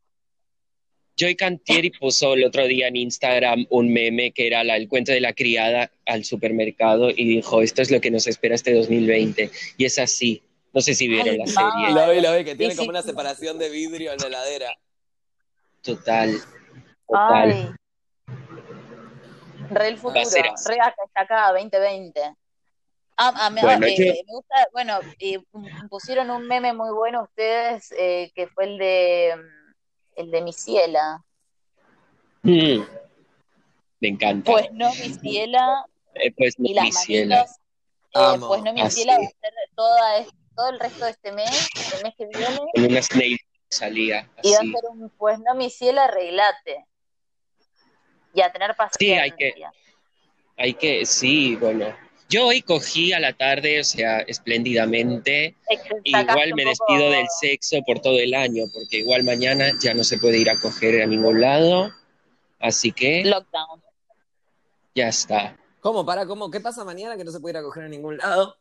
[1.15, 5.11] Joy Cantieri puso el otro día en Instagram un meme que era la- el cuento
[5.11, 9.51] de la criada al supermercado y dijo, esto es lo que nos espera este 2020.
[9.77, 10.41] Y es así.
[10.73, 11.91] No sé si vieron Ay, la serie.
[11.93, 14.25] Lo vi, lo vi, que tiene Sí, como sí, una separación de vidrio en la
[14.27, 14.75] heladera.
[15.83, 16.35] Total.
[17.07, 17.51] Total.
[17.51, 17.69] Ay.
[19.69, 22.19] Re el futuro, re acá, está acá, 2020.
[23.17, 25.39] Ah, ah, me, Bueno, eh, me gusta, bueno, eh,
[25.89, 29.73] pusieron un meme muy bueno ustedes, eh, que fue el de mm,
[30.15, 31.23] el de mi ciela.
[32.43, 32.81] Mm.
[33.99, 34.51] Me encanta.
[34.51, 37.35] Pues no mi ciela Eh, pues y no, las mi ciela.
[37.37, 37.55] manitos.
[38.15, 39.21] eh, pues no mi Ah, ciela sí.
[39.21, 42.85] va a ser toda, todo el resto de este mes, el mes que viene, Con
[42.85, 43.01] una
[43.69, 44.71] salía y va a así.
[44.71, 46.85] ser un pues no mi ciela, arreglate.
[48.35, 49.23] Y a tener Sí, paciencia.
[49.23, 49.53] hay que-
[50.55, 51.95] Hay que, sí, bueno.
[52.29, 55.55] Yo hoy cogí a la tarde, o sea, espléndidamente.
[56.03, 60.03] Igual me poco- despido del sexo por todo el año, porque igual mañana ya no
[60.03, 61.91] se puede ir a coger a ningún lado.
[62.59, 63.81] Así que Lockdown.
[64.95, 65.57] ya está.
[65.81, 66.05] ¿Cómo?
[66.05, 66.49] ¿Para cómo?
[66.49, 68.55] ¿Qué pasa mañana que no se puede ir a coger a ningún lado?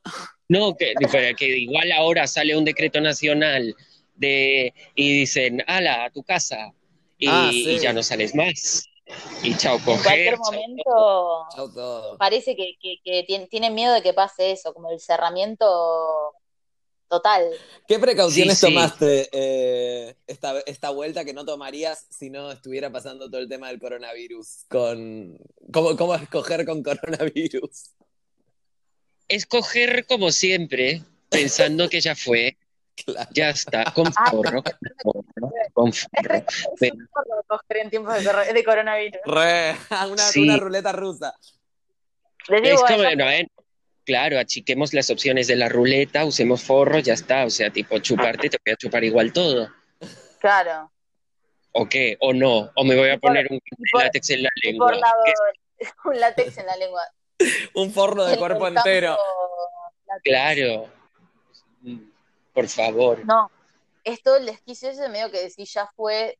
[0.48, 3.74] No, que, pero que igual ahora sale un decreto nacional
[4.16, 6.72] de y dicen, ala, a tu casa.
[7.16, 7.70] Y, Ah, sí.
[7.70, 8.84] y ya no sales más.
[9.42, 10.34] Y chao, En cualquier coger.
[10.36, 12.18] chao momento Chau todo.
[12.18, 15.66] parece que, que, que tien- tienen miedo de que pase eso, como el cerramiento
[17.08, 17.50] total.
[17.88, 18.72] ¿Qué precauciones Sí, sí.
[18.74, 23.68] tomaste eh, esta, esta vuelta que no tomarías si no estuviera pasando todo el tema
[23.68, 24.64] del coronavirus?
[24.68, 25.36] Con,
[25.72, 27.90] ¿cómo, ¿Cómo escoger con coronavirus?
[29.28, 32.56] Escoger como siempre, pensando que ya fue.
[33.04, 33.28] Claro.
[33.32, 36.34] Ya está, con forro, con forro, con forro.
[36.34, 36.44] Es
[36.78, 38.14] Pero- un porro coger en tiempos
[38.54, 39.20] de, coronavirus.
[39.24, 39.74] Re,
[40.10, 40.42] una, Sí.
[40.44, 41.34] una ruleta rusa.
[42.48, 43.48] Les digo, Es como, bueno, no, eh,
[44.04, 47.44] claro, achiquemos las opciones de la ruleta, usemos forro, ya está.
[47.44, 49.68] O sea, tipo, chuparte, te voy a chupar igual todo.
[50.40, 50.90] claro.
[51.74, 52.18] ¿O qué?
[52.20, 52.70] ¿O no?
[52.76, 53.58] ¿O me voy a por- poner un
[53.92, 54.92] por- látex en la lengua?
[56.04, 57.02] un látex en la lengua.
[57.74, 59.16] Un forro de El- cuerpo entero.
[60.06, 60.22] látex.
[60.22, 60.88] Claro.
[62.52, 63.24] Por favor.
[63.24, 63.50] No,
[64.04, 66.38] esto el desquicio ese medio que decís ya fue.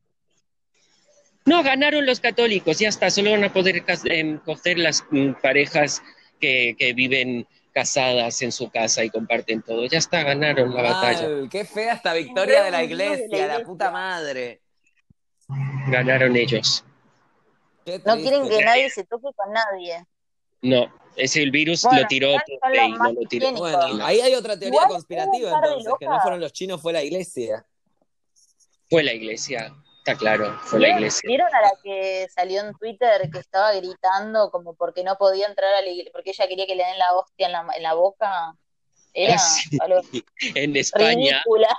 [1.45, 3.09] No, ganaron los católicos, ya está.
[3.09, 6.01] Solo van a poder em, coger las mm, parejas
[6.39, 9.85] que, que viven casadas en su casa y comparten todo.
[9.85, 11.49] Ya está, ganaron la batalla.
[11.49, 14.61] Qué fea esta victoria de la de iglesia, la puta madre.
[15.87, 16.85] Ganaron ellos.
[18.05, 20.05] No quieren que nadie se toque con nadie.
[20.61, 22.35] No, ese el virus Bueno, lo tiró
[22.97, 23.51] no lo tiró.
[23.53, 27.65] Bueno, ahí hay otra teoría conspirativa entonces, que no fueron los chinos, fue la iglesia.
[28.89, 31.27] Fue la iglesia, está claro, fue la ¿Vieron, iglesia.
[31.27, 35.73] vieron a la que salió en Twitter que estaba gritando como porque no podía entrar
[35.73, 37.93] a la iglesia, porque ella quería que le den la hostia en la, en la
[37.95, 38.55] boca?
[39.13, 39.77] Era sí.
[39.79, 40.01] algo
[40.53, 41.69] En España, ridícula.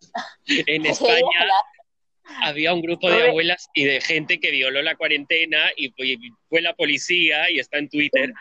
[0.46, 1.26] en España
[2.42, 5.92] había un grupo de abuelas y de gente que violó la cuarentena y
[6.48, 8.32] fue la policía y está en Twitter.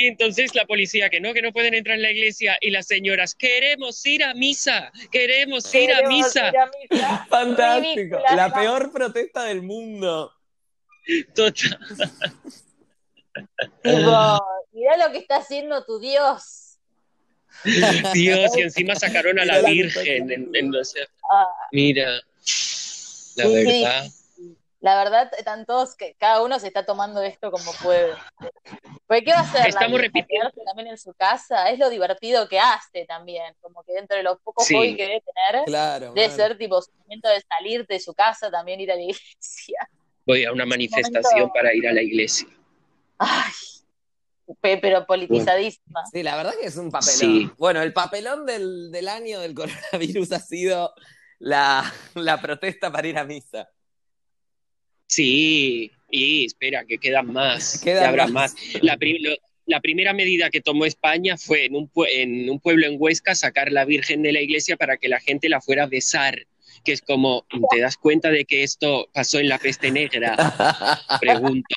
[0.00, 2.86] Y entonces la policía que no, que no pueden entrar en la iglesia y las
[2.86, 6.48] señoras, queremos ir a misa, queremos ir a misa.
[6.48, 7.26] ir a misa.
[7.28, 8.18] Fantástico.
[8.34, 10.32] La peor protesta del mundo.
[11.34, 11.78] Total.
[13.82, 16.78] Tipo, mirá lo que está haciendo tu Dios.
[18.14, 20.30] Dios, y encima sacaron a la Virgen.
[20.30, 20.72] en- en-
[21.30, 22.20] Ah, mira, la
[23.44, 23.82] Sí, sí.
[23.82, 24.04] verdad.
[24.80, 28.14] la verdad, están todos, que cada uno se está tomando esto como puede.
[29.10, 29.60] Porque, ¿qué va a hacer?
[29.62, 30.02] la Estamos vieja?
[30.04, 30.50] repitiendo.
[30.52, 31.68] ¿Quedarse también en su casa?
[31.68, 33.54] Es lo divertido que hace también.
[33.60, 34.76] Como que dentro de los pocos Sí.
[34.76, 36.12] hobbies que debe tener, Claro.
[36.12, 39.90] debe ser tipo su momento de salir de su casa, también ir a la iglesia.
[40.24, 42.46] Voy a una manifestación momento- para ir a la iglesia.
[43.18, 43.50] Ay,
[44.60, 46.04] pe- pero politizadísima.
[46.12, 47.16] Sí, la verdad que es un papelón.
[47.18, 47.50] Sí.
[47.58, 50.94] Bueno, el papelón del, del año del coronavirus ha sido
[51.40, 51.82] la,
[52.14, 53.68] la protesta para ir a misa.
[55.10, 57.80] Sí, y espera, que quedan más.
[57.84, 58.54] Quedan que habrá más.
[58.54, 58.82] más.
[58.82, 62.86] La, pri- lo- la primera medida que tomó España fue en un, en un pueblo
[62.86, 65.86] en Huesca sacar la Virgen de la iglesia para que la gente la fuera a
[65.86, 66.46] besar.
[66.84, 70.36] Que es como, ¿te das cuenta de que esto pasó en la peste negra?
[71.20, 71.74] Pregunto.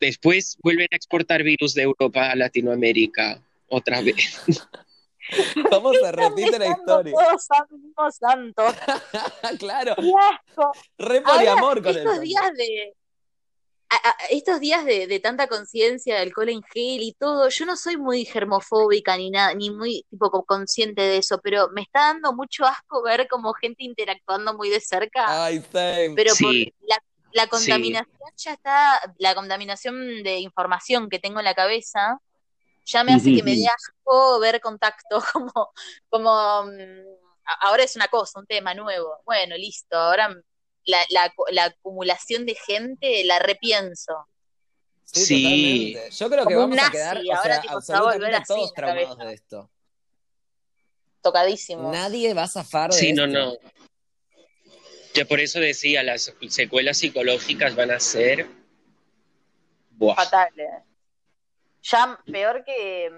[0.00, 3.40] Después vuelven a exportar virus de Europa a Latinoamérica.
[3.68, 4.40] Otra vez.
[5.70, 7.14] ¿Cómo se repite la historia?
[7.14, 8.74] Todos santos, santos.
[9.58, 10.72] claro, ¡Qué asco!
[10.98, 12.94] re poliamor con estos el días de.
[14.30, 18.24] estos días de, tanta conciencia, de alcohol en gel y todo, yo no soy muy
[18.24, 23.02] germofóbica ni nada, ni muy tipo consciente de eso, pero me está dando mucho asco
[23.02, 25.44] ver como gente interactuando muy de cerca.
[25.44, 26.12] Ay, same.
[26.14, 26.52] Pero por
[27.32, 32.18] la, contaminación ya está, la contaminación de información que tengo en la cabeza,
[32.84, 35.72] ya me hace que me dé asco ver contacto, como,
[36.08, 37.04] como mm,
[37.60, 39.20] ahora es una cosa, un tema nuevo.
[39.24, 40.34] Bueno, listo, ahora
[40.84, 40.98] la,
[41.50, 44.28] la, acumulación de gente la repienso.
[45.04, 49.70] Sí, yo creo que vamos a quedar ahora, tipo, absolutamente todos traumados de esto.
[51.22, 51.90] Tocadísimo.
[51.90, 53.56] Nadie va a zafar de Sí, no, no.
[55.14, 58.46] Yo por eso decía, las secuelas psicológicas van a ser
[60.16, 60.82] fatales.
[61.84, 63.10] Ya peor que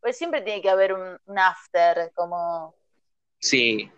[0.00, 2.74] pues siempre tiene que haber un, after, como
[3.38, 3.90] Sí.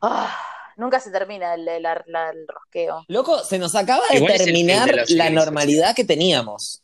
[0.00, 0.46] Ah
[0.80, 3.04] nunca se termina el, rosqueo.
[3.06, 6.82] Loco, se nos acaba de terminar la, normalidad que teníamos.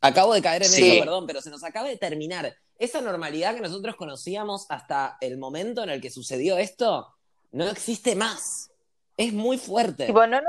[0.00, 2.54] Acabo de caer en eso, perdón, pero se nos acaba de terminar.
[2.78, 7.14] Esa normalidad que nosotros conocíamos hasta el momento en el que sucedió esto,
[7.52, 8.70] no existe más.
[9.16, 10.12] Es muy fuerte.
[10.12, 10.40] no, no,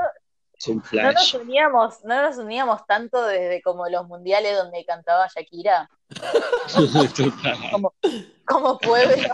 [0.92, 5.90] nos uníamos, no nos uníamos tanto desde como los mundiales donde cantaba Shakira.
[7.70, 7.94] como,
[8.44, 9.28] como pueblo.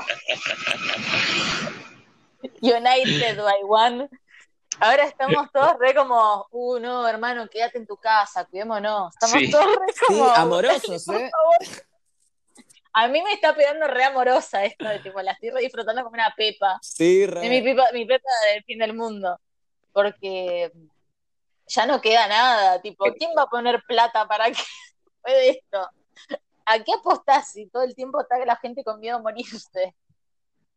[2.60, 4.08] United by One.
[4.80, 9.14] Ahora estamos todos re como, uh, no, hermano, quédate en tu casa, cuidémonos.
[9.14, 10.24] Estamos todos re como.
[10.26, 11.30] Sí, amorosos, ¿eh?
[12.94, 16.14] A mí me está pegando re amorosa esto, de tipo, la estoy re disfrutando como
[16.14, 16.78] una pepa.
[16.82, 17.44] Sí, re.
[17.44, 19.38] Es mi pepa, mi pepa del fin del mundo.
[19.92, 20.72] Porque
[21.72, 24.62] ya no queda nada, tipo, ¿quién va a poner plata para que
[25.26, 25.88] de esto?
[26.66, 29.94] ¿A qué apostás si todo el tiempo está la gente con miedo a morirse?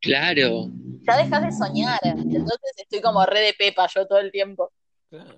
[0.01, 0.67] Claro.
[1.07, 1.99] Ya dejas de soñar.
[2.03, 4.71] Entonces estoy como re de pepa yo todo el tiempo.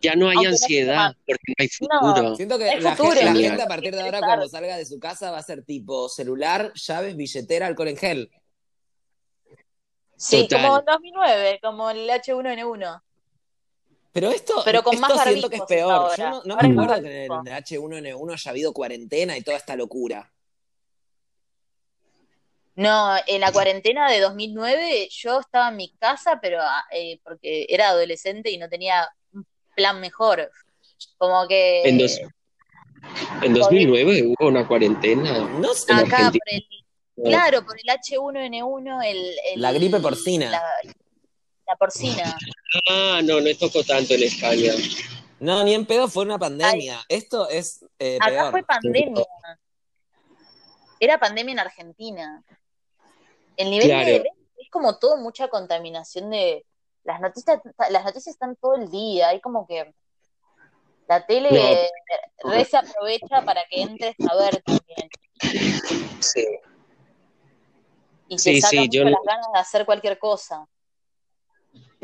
[0.01, 2.35] Ya no hay ansiedad porque no hay futuro.
[2.35, 5.43] Siento que la, Gente, a partir de ahora cuando salga de su casa va a
[5.43, 8.31] ser tipo celular, llaves, billetera, alcohol en gel.
[10.15, 13.01] Sí, como en 2009, como el H1N1.
[14.19, 16.17] Pero esto, Pero con esto siento que es peor.
[16.17, 19.75] Yo no, no me acuerdo que en el H1N1 haya habido cuarentena y toda esta
[19.75, 20.33] locura.
[22.73, 27.67] No, en la cuarentena de 2009 yo estaba en mi casa, pero ah, eh, porque
[27.69, 30.49] era adolescente y no tenía un plan mejor.
[31.19, 31.83] Como que...
[31.83, 35.47] En, 2009 hubo una cuarentena.
[35.59, 35.93] No sé.
[35.93, 36.67] Acá, por el,
[37.23, 40.49] claro, por el H1N1, el, la gripe porcina.
[40.49, 40.63] La,
[41.75, 42.37] porcina.
[42.89, 44.73] Ah, no, no tocó tanto en España.
[45.39, 46.99] No, ni en pedo fue una pandemia.
[47.07, 49.25] Esto es eh, Acá fue pandemia.
[50.99, 52.43] Era pandemia en Argentina.
[53.55, 54.23] El nivel de
[54.57, 56.65] es como todo mucha contaminación de
[57.03, 59.93] las noticias, las noticias están todo el día, hay como que
[61.07, 61.89] la tele
[62.65, 65.09] se aprovecha para que entres a ver también.
[66.19, 66.45] Sí.
[68.27, 70.67] Y te saca mucho las ganas de hacer cualquier cosa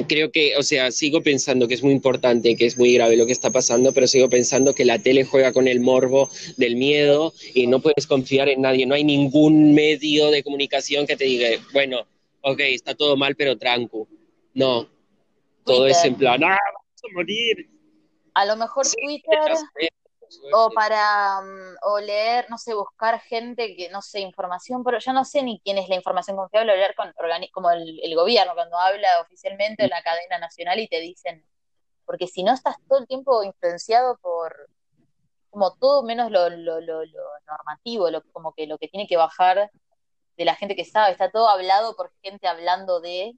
[0.08, 3.26] creo que, o sea, sigo pensando que es muy importante, que es muy grave lo
[3.26, 7.34] que está pasando, pero sigo pensando que la tele juega con el morbo del miedo
[7.54, 8.86] y no puedes confiar en nadie.
[8.86, 12.08] No hay ningún medio de comunicación que te diga, bueno,
[12.42, 14.08] ok, está todo mal, pero tranco.
[14.54, 14.90] No,
[15.64, 17.70] todo es en plan, ¡ah, vamos a morir!
[18.36, 19.92] A lo mejor Twitter
[20.54, 25.14] o para mm, o leer, no sé, buscar gente que, no sé, información, pero yo
[25.14, 27.14] no sé ni quién es la información confiable, hablar con
[27.52, 31.46] como el, gobierno, cuando habla oficialmente en la cadena nacional y te dicen,
[32.06, 34.70] porque si no estás todo el tiempo influenciado por
[35.50, 37.04] como todo menos lo, lo, lo,
[37.48, 39.70] normativo, lo, como que lo que tiene que bajar
[40.36, 43.36] de la gente que sabe, está todo hablado por gente hablando de...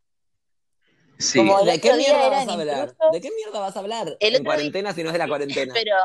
[1.18, 1.44] Sí.
[1.66, 2.96] ¿De qué mierda vas a hablar?
[3.12, 4.18] ¿De qué mierda vas a hablar?
[4.20, 5.74] en cuarentena si no es de la cuarentena.
[5.74, 5.96] Pero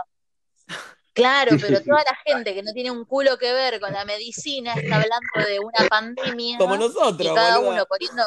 [1.13, 4.75] Claro, pero toda la gente que no tiene un culo que ver con la medicina
[4.75, 6.57] está hablando de una pandemia.
[6.59, 7.21] Como nosotros.
[7.21, 8.23] Y cada uno poniendo.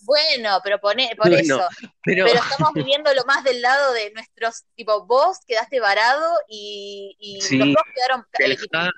[0.00, 1.66] Bueno, pero pone, por eso.
[2.02, 2.26] Pero...
[2.26, 4.64] estamos viviendo lo más del lado de nuestros.
[4.74, 8.26] Tipo, vos quedaste varado y, y los dos quedaron.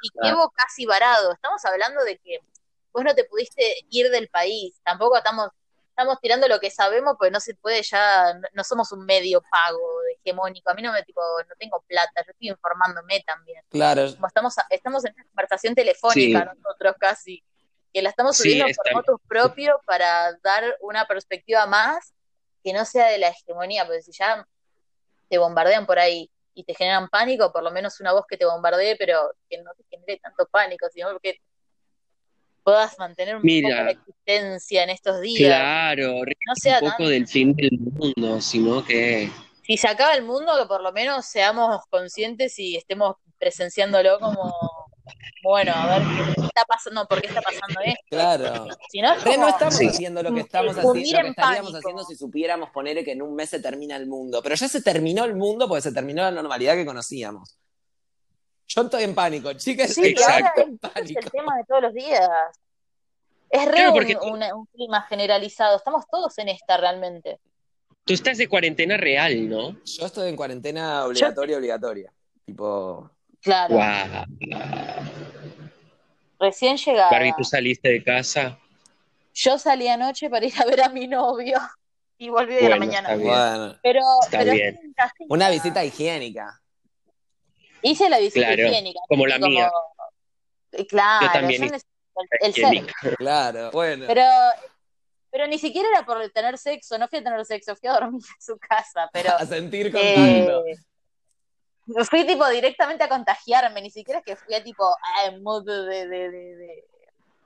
[0.03, 1.33] Y Kevo casi varado.
[1.33, 2.41] Estamos hablando de que
[2.93, 4.81] vos no te pudiste ir del país.
[4.83, 5.51] Tampoco estamos
[5.97, 9.81] estamos tirando lo que sabemos, pues no se puede ya, no, somos un medio pago
[10.15, 10.71] hegemónico.
[10.71, 13.63] A mí no me tipo, no tengo plata, yo estoy informándome también.
[13.71, 14.05] Claro.
[14.05, 17.43] estamos, estamos en una conversación telefónica nosotros casi,
[17.95, 22.13] que la estamos subiendo por motos propios para dar una perspectiva más
[22.63, 24.47] que no sea de la hegemonía, porque si ya
[25.31, 28.45] te bombardean por ahí y te generan pánico, por lo menos una voz que te
[28.45, 31.41] bombardee, pero que no te genere tanto pánico, sino porque
[32.67, 35.39] puedas mantener un poco la existencia en estos días.
[35.57, 39.31] Claro, no sea un poco del fin del mundo, sino que...
[39.63, 44.53] si se acaba el mundo, que por lo menos seamos conscientes y estemos presenciándolo como,
[45.45, 46.03] bueno, a ver
[46.35, 48.01] qué está pasando, por qué está pasando esto.
[48.11, 48.67] Claro.
[48.91, 49.87] Si no, es Re, no como- estamos Sí.
[49.87, 51.37] haciendo lo que estamos haciendo, lo que estaríamos
[51.71, 51.79] pánico.
[51.79, 54.41] haciendo si supiéramos poner que en un mes se termina el mundo.
[54.43, 57.57] Pero ya se terminó el mundo porque se terminó la normalidad que conocíamos.
[58.69, 60.61] Yo estoy en pánico, chicas, Sí, ahora Exacto.
[60.63, 62.29] en es, el tema de todos los días.
[63.49, 65.77] Es re Claro, un, porque tú- una- un clima generalizado.
[65.77, 67.39] Estamos todos en esta realmente.
[68.05, 69.77] Tú estás de cuarentena real, ¿no?
[69.85, 72.13] Yo estoy en cuarentena obligatoria, obligatoria.
[72.45, 73.11] Tipo,
[73.41, 73.77] Claro.
[76.39, 77.11] Recién llegada.
[77.11, 78.59] Barbie, tú saliste de casa.
[79.35, 81.59] Yo salí anoche para ir a ver a mi novio
[82.19, 83.09] y volví de la mañana.
[83.13, 83.29] está bien.
[83.31, 84.95] bueno, Pero, Está pero bien.
[85.29, 86.61] una visita higiénica.
[87.91, 89.01] Hice la visita Claro, higiénica.
[89.09, 89.71] como la mía.
[90.73, 92.77] Eh, Claro, Yo también yo hice necesito el,
[93.09, 93.17] el.
[93.17, 94.05] Claro, bueno.
[94.07, 94.25] Pero,
[95.31, 98.23] pero ni siquiera era por tener sexo, no fui a tener sexo, fui a dormir
[98.23, 100.65] en su casa, pero a sentir contacto.
[100.67, 100.77] eh,
[102.11, 105.65] fui tipo directamente a contagiarme, ni siquiera es que fui a tipo a en mood
[105.65, 106.85] de, de, de- de- de-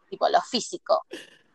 [0.08, 1.04] tipo lo físico.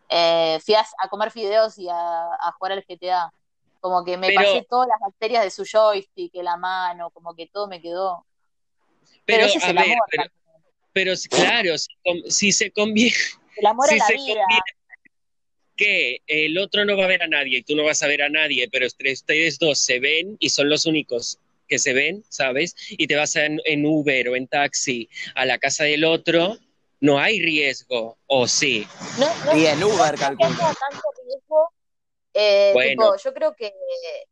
[0.08, 1.96] Eh, fui a, a comer fideos y a,
[2.36, 3.34] a jugar al GTA.
[3.82, 7.34] Como que me Pero- pasé todas las bacterias de su joystick, de la mano, como
[7.36, 8.26] que todo me quedó.
[9.26, 10.32] Pero, Pero, ese es a el ver, amor,
[10.94, 11.76] pero, claro,
[12.30, 13.16] si, se conviene
[13.58, 14.26] el amor si a la se vida.
[14.42, 14.64] combina
[15.76, 18.22] que el otro no va a ver a nadie y tú no vas a ver
[18.22, 22.76] a nadie, pero ustedes dos se ven y son los únicos que se ven, ¿sabes?
[22.92, 26.58] Y te vas en, en Uber o en taxi a la casa del otro,
[27.02, 28.88] no hay riesgo, o sí.
[29.20, 30.50] No, no, Y en Uber, no calculo.
[30.50, 31.70] tanto riesgo.
[32.38, 32.90] Eh, Bueno.
[32.90, 33.74] tipo, yo creo que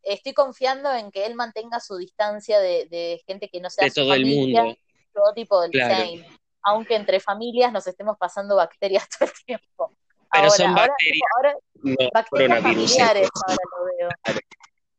[0.01, 3.91] estoy confiando en que él mantenga su distancia de, de gente que no sea De
[3.91, 4.77] su todo el familia, mundo.
[5.13, 5.95] todo tipo del Claro.
[5.95, 6.27] same.
[6.63, 9.93] Aunque entre familias nos estemos pasando bacterias todo el tiempo.
[10.31, 12.95] Pero ahora, son ahora, bacterias, tipo, ahora, no bacterias coronavirus.
[12.97, 14.09] familiares, ahora lo veo.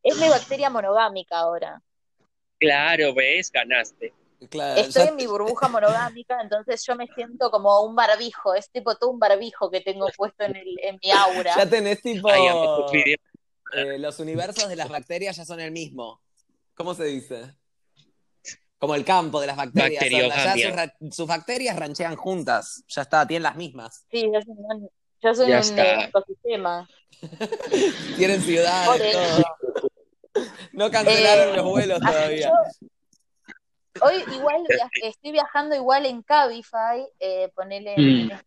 [0.02, 1.82] Es mi bacteria monogámica ahora.
[2.58, 4.14] Claro, ves, ganaste.
[4.48, 8.70] Claro, Estoy ya- en mi burbuja monogámica, entonces yo me siento como un barbijo, es
[8.70, 11.54] tipo todo un barbijo que tengo puesto en, el, en mi aura.
[11.56, 12.28] ya tenés tipo.
[12.28, 13.16] Ay,
[13.76, 16.20] eh, los universos de las bacterias ya son el mismo.
[16.74, 17.54] ¿Cómo se dice?
[18.78, 20.04] Como el campo de las bacterias.
[20.10, 20.54] ya
[21.00, 22.84] sus, sus bacterias ranchean juntas.
[22.88, 24.04] Ya está, tienen las mismas.
[24.10, 24.90] Sí, yo soy un,
[25.22, 26.04] yo soy Ya un está.
[26.04, 26.88] ecosistema.
[28.16, 30.44] Tienen ciudades, todo.
[30.72, 32.48] No cancelaron Eh, los vuelos así todavía.
[32.48, 32.86] yo-
[34.00, 38.40] hoy igual via- estoy viajando igual en Cabify, eh, ponele en, Mm.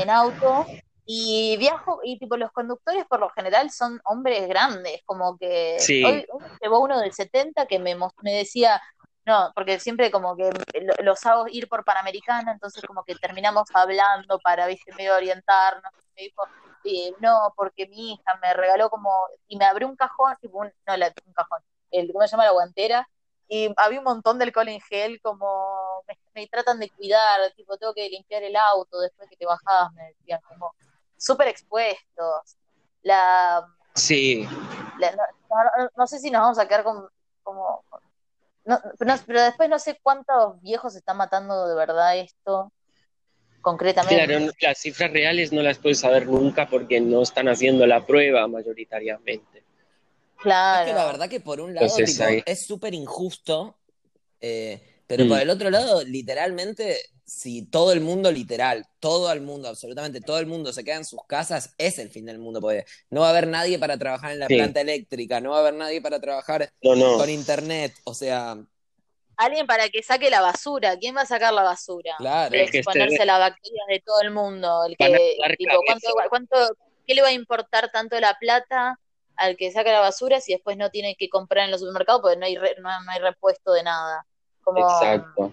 [0.00, 0.66] en auto,
[1.04, 6.04] y viajo, y tipo los conductores por lo general son hombres grandes, como que Sí.
[6.04, 8.80] hoy, hoy llevó uno del 70 que me, me decía,
[9.24, 13.68] no, porque siempre como que lo- los hago ir por Panamericana, entonces como que terminamos
[13.74, 16.44] hablando para, viste, medio orientarnos, me dijo,
[16.84, 19.10] eh, no, porque mi hija me regaló como,
[19.48, 22.44] y me abrió un cajón, tipo un, no, la- un cajón, el, ¿cómo se llama?
[22.44, 23.08] La guantera,
[23.54, 27.92] y había un montón del Colin Gel, como me, me tratan de cuidar, tipo, tengo
[27.92, 30.74] que limpiar el auto después que te bajabas, me decían, como
[31.18, 32.56] súper expuestos.
[33.02, 33.62] La,
[33.94, 34.48] Sí,
[34.98, 37.06] la- no, no- no sé si nos vamos a quedar con,
[37.42, 37.84] como,
[38.64, 42.72] no, no- pero después no sé cuántos viejos están matando de verdad esto,
[43.60, 44.24] concretamente.
[44.26, 48.48] claro, las cifras reales no las puedes saber nunca porque no están haciendo la prueba
[48.48, 49.62] mayoritariamente.
[50.42, 50.82] Claro.
[50.84, 53.78] Es que la verdad que por un lado Entonces, tipo, ahí- es súper injusto,
[54.40, 55.28] eh, pero Mm.
[55.28, 60.38] por el otro lado, literalmente, si todo el mundo, literal, todo el mundo, absolutamente todo
[60.38, 63.28] el mundo se queda en sus casas, es el fin del mundo, porque no va
[63.28, 64.54] a haber nadie para trabajar en la Sí.
[64.56, 67.16] planta eléctrica, no va a haber nadie para trabajar No, no.
[67.18, 68.56] con internet, o sea,
[69.38, 70.96] Alguien para que saque la basura.
[70.98, 72.14] ¿Quién va a sacar la basura?
[72.18, 72.50] claro.
[72.52, 74.84] Que exponerse a las bacterias de todo el mundo.
[74.84, 76.28] El que, dar tipo, ¿cuánto, cabeza.
[76.28, 76.56] cuánto,
[77.06, 79.00] ¿qué le va a importar tanto la plata
[79.36, 82.36] al que saca la basura si después no tiene que comprar en los supermercados porque
[82.38, 84.26] no hay, re- no, no hay repuesto de nada?
[84.62, 85.52] Como, Exacto.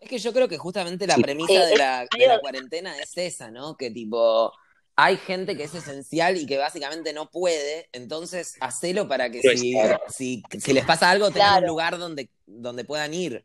[0.00, 1.22] Es que yo creo que justamente la Sí.
[1.22, 3.76] premisa Eh, de es la, de medio- la cuarentena es esa, ¿no?
[3.76, 4.52] Que tipo,
[4.96, 9.72] hay gente que es esencial y que básicamente no puede, entonces hacelo para que si,
[9.72, 10.00] claro.
[10.08, 11.62] si, si les pasa algo tengan Claro.
[11.62, 13.44] un lugar donde, donde puedan ir.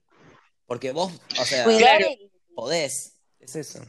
[0.68, 2.02] Porque vos, o sea, cuidar
[2.54, 3.16] podés.
[3.40, 3.80] Es eso.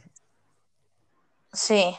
[1.53, 1.95] Sí.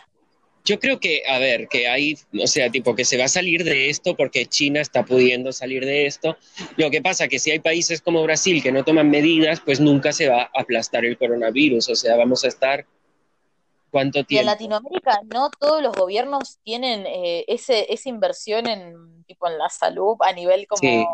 [0.65, 3.65] Yo creo que, a ver, que hay, o sea, tipo que se va a salir
[3.65, 6.37] de esto porque China está pudiendo salir de esto.
[6.77, 10.13] Lo que pasa que si hay países como Brasil que no toman medidas, pues nunca
[10.13, 11.89] se va a aplastar el coronavirus.
[11.89, 12.87] O sea, vamos a estar
[13.91, 14.47] cuánto Y en tiempo.
[14.53, 20.17] Latinoamérica no todos los gobiernos tienen eh, ese, esa inversión en, tipo, en la salud
[20.21, 21.05] a nivel como Sí.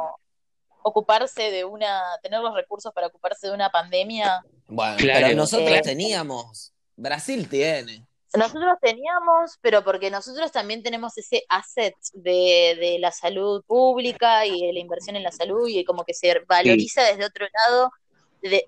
[0.82, 4.44] ocuparse de una, tener los recursos para ocuparse de una pandemia.
[4.68, 5.20] Bueno, Claro.
[5.26, 6.72] pero nosotros Eh, teníamos.
[6.96, 8.04] Brasil tiene.
[8.34, 14.66] Nosotros teníamos, pero porque nosotros también tenemos ese asset de, de la salud pública y
[14.66, 17.90] de la inversión en la salud y como que se valoriza desde otro lado,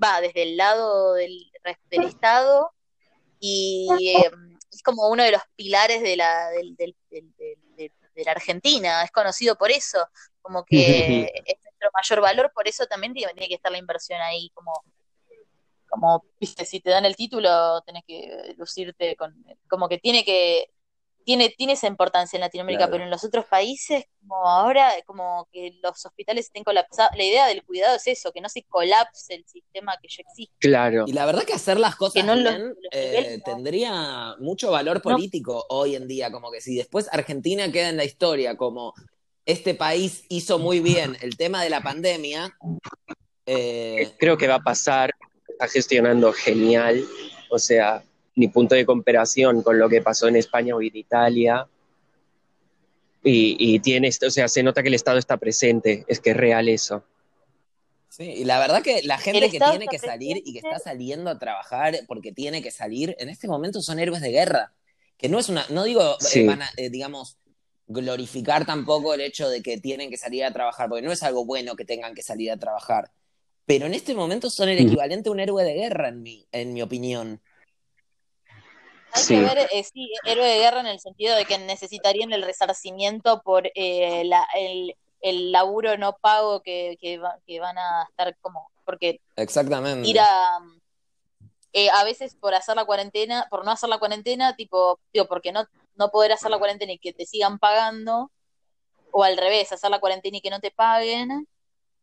[0.03, 1.53] va, desde el lado del,
[1.91, 2.73] del Estado
[3.39, 4.31] y eh,
[4.73, 6.97] es como uno de los pilares de la, del, del,
[8.15, 10.07] de la Argentina, es conocido por eso,
[10.43, 14.51] como que es nuestro mayor valor, por eso también tiene que estar la inversión ahí,
[14.55, 14.73] como
[15.91, 19.35] como, viste, si te dan el título, tenés que lucirte con,
[19.69, 20.71] como que tiene que,
[21.25, 25.79] tiene, tiene esa importancia en Latinoamérica, pero en los otros países, como ahora, como que
[25.83, 29.45] los hospitales estén colapsados, la idea del cuidado es eso, que no se colapse el
[29.47, 30.55] sistema que ya existe.
[30.59, 31.05] Claro.
[31.07, 36.09] Y la verdad que hacer las cosas bien eh, tendría mucho valor político hoy en
[36.09, 38.95] día, como que si después Argentina queda en la historia como
[39.47, 42.57] este país hizo muy bien el tema de la pandemia.
[43.47, 45.13] Eh, Creo que va a pasar
[45.61, 47.05] está gestionando genial,
[47.51, 48.03] o sea,
[48.35, 51.67] ni punto de comparación con lo que pasó en España o en Italia.
[53.23, 56.71] Y, tiene, o sea, se nota que el Estado está presente, es que es real
[56.71, 57.05] eso.
[58.09, 61.29] Sí, y la verdad que la gente que tiene que salir y que está saliendo
[61.29, 64.73] a trabajar porque tiene que salir, en este momento son héroes de guerra.
[65.19, 67.37] Que no es una, no digo, eh, eh, digamos,
[67.87, 71.45] glorificar tampoco el hecho de que tienen que salir a trabajar, porque no es algo
[71.45, 73.11] bueno que tengan que salir a trabajar
[73.71, 76.73] pero en este momento son el equivalente a un héroe de guerra, en mi, en
[76.73, 77.41] mi opinión.
[79.13, 82.43] Hay que ver, eh, sí, héroe de guerra en el sentido de que necesitarían el
[82.43, 84.29] resarcimiento por eh,
[85.21, 86.99] el, laburo no pago que,
[87.61, 90.09] van a estar como, porque Exactamente.
[90.09, 90.59] ir a,
[91.73, 95.53] eh, a veces por hacer la cuarentena, por no hacer la cuarentena, tipo, digo, porque
[95.53, 95.65] no,
[95.95, 98.33] no poder hacer la cuarentena y que te sigan pagando,
[99.13, 101.47] o al revés, hacer la cuarentena y que no te paguen,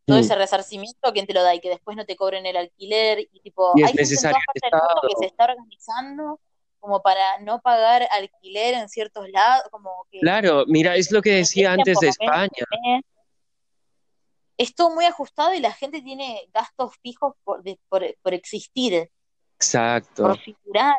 [0.08, 0.22] todo mm.
[0.22, 1.54] ese resarcimiento, ¿quién te lo da?
[1.54, 3.20] Y que después no te cobren el alquiler.
[3.20, 6.40] Y tipo, hay gente en todas partes del mundo que se está organizando
[6.80, 9.66] como para no pagar alquiler en ciertos lados.
[9.70, 12.50] Como que, claro, mira, es lo que decía antes de España.
[14.56, 19.12] Es todo muy ajustado y la gente tiene gastos fijos por, por, existir.
[19.60, 20.24] Exacto.
[20.24, 20.96] Por figurar.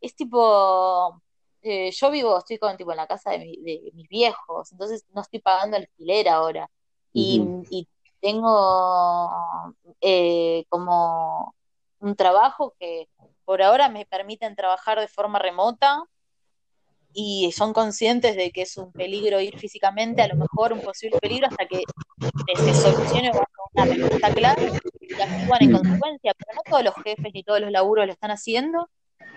[0.00, 1.20] Es tipo,
[1.60, 5.40] eh, yo vivo, estoy con, tipo, en la casa de, mis viejos, entonces no estoy
[5.40, 6.70] pagando alquiler ahora.
[7.12, 7.88] Y, y
[8.20, 11.54] tengo eh, como
[12.00, 13.08] un trabajo que
[13.44, 16.04] por ahora me permiten trabajar de forma remota
[17.12, 21.18] y son conscientes de que es un peligro ir físicamente, a lo mejor un posible
[21.18, 21.82] peligro hasta que
[22.56, 23.30] se solucione
[23.72, 24.62] una respuesta clara
[25.00, 28.32] y actúan en consecuencia, pero no todos los jefes ni todos los laburos lo están
[28.32, 28.90] haciendo.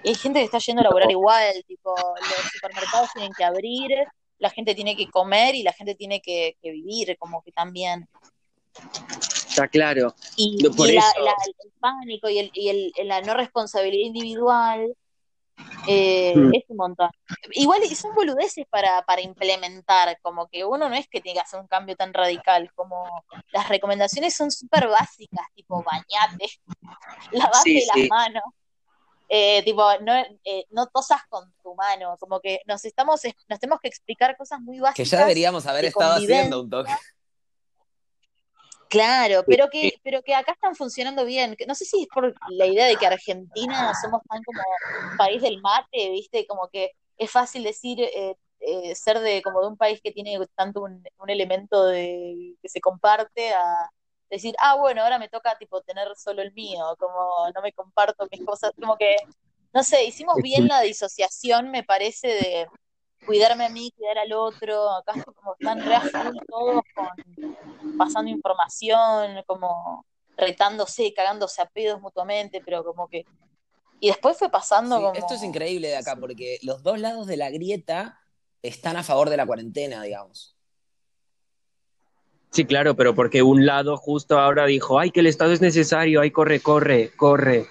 [0.04, 3.92] Y hay gente que está yendo a laburar igual, tipo, los supermercados tienen que abrir,
[4.40, 8.08] la gente tiene que comer y la gente tiene que, que vivir, como que también.
[9.48, 10.14] Está claro.
[10.36, 10.72] Y, el
[11.80, 14.96] pánico y, el, la no responsabilidad individual
[15.88, 16.56] eh, mm.
[16.56, 17.10] es un montón.
[17.52, 21.60] Igual son boludeces para, para implementar, como que uno no es que tenga que hacer
[21.60, 23.06] un cambio tan radical, como
[23.52, 26.48] las recomendaciones son súper básicas, tipo bañate,
[27.32, 28.44] lavate las manos.
[29.32, 30.14] Eh, tipo, no,
[30.44, 34.60] eh, no tosas con tu mano, como que nos estamos, nos tenemos que explicar cosas
[34.60, 35.08] muy básicas.
[35.08, 36.92] Que ya deberíamos haber estado haciendo un toque.
[38.90, 41.56] Claro, pero que, pero que acá están funcionando bien.
[41.68, 44.60] No sé si es por la idea de que Argentina somos tan como
[45.16, 46.48] país del mate, ¿viste?
[46.48, 50.40] Como que es fácil decir eh, eh, ser de como de un país que tiene
[50.56, 53.92] tanto un, elemento de que se comparte a
[54.30, 58.28] decir, ah, bueno, ahora me toca tipo tener solo el mío, como no me comparto
[58.32, 59.16] mis cosas, como que,
[59.74, 62.68] no sé, hicimos bien la disociación, me parece, de
[63.26, 65.96] cuidarme a mí, cuidar al otro, acá como están re
[66.48, 70.06] todos con, pasando información, como
[70.38, 73.26] retándose, cagándose a pedos mutuamente, pero como que...
[74.00, 75.14] Y después fue pasando como...
[75.14, 78.20] Esto es increíble de acá, porque los dos lados de la grieta
[78.62, 80.56] están a favor de la cuarentena, digamos.
[82.52, 86.22] Sí, claro, pero porque un lado justo ahora dijo, ay, que el Estado es necesario,
[86.22, 87.68] ay, corre, corre, corre.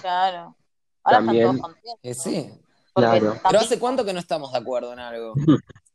[0.00, 0.56] Claro.
[1.04, 1.56] Ahora También.
[1.56, 2.61] están todos eh, sí.
[2.94, 3.40] Claro.
[3.42, 5.34] Pero ¿hace cuánto que no estamos de acuerdo en algo?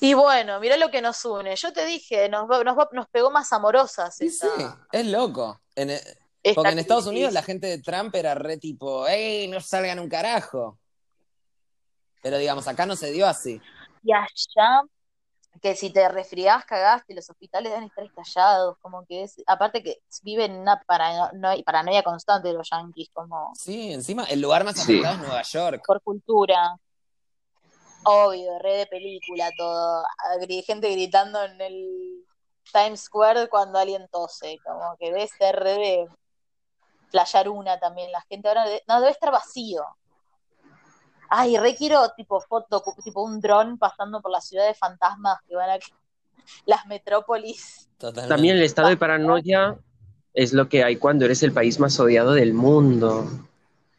[0.00, 1.56] Y bueno, mira lo que nos une.
[1.56, 4.14] Yo te dije, nos, nos, nos pegó más amorosas.
[4.14, 4.46] Sí, sí,
[4.92, 5.62] es loco.
[5.74, 9.98] E, porque en Estados Unidos la gente de Trump era re tipo, ¡ey, no salgan
[9.98, 10.78] un carajo!
[12.20, 13.62] Pero digamos, acá no se dio así.
[14.02, 14.82] Y allá
[15.62, 20.00] que si te resfriás, cagaste, los hospitales deben estar estallados, como que es, aparte que
[20.22, 23.52] viven en una paranoia, paranoia constante de los yankees, como...
[23.54, 25.82] Sí, encima el lugar más afectado es Nueva York.
[25.86, 26.76] Por cultura,
[28.04, 30.04] obvio, red de película, todo,
[30.66, 32.24] gente gritando en el
[32.72, 36.08] Times Square cuando alguien tose, como que debe ser re de
[37.10, 39.84] playar una también, la gente ahora, no, debe estar vacío,
[41.36, 45.56] Ay, re quiero tipo foto, tipo un dron pasando por la ciudad de fantasmas que
[45.56, 45.78] van a
[46.64, 47.88] las metrópolis.
[47.98, 48.28] Totalmente.
[48.28, 49.76] También el estado de paranoia
[50.32, 53.26] es lo que hay cuando eres el país más odiado del mundo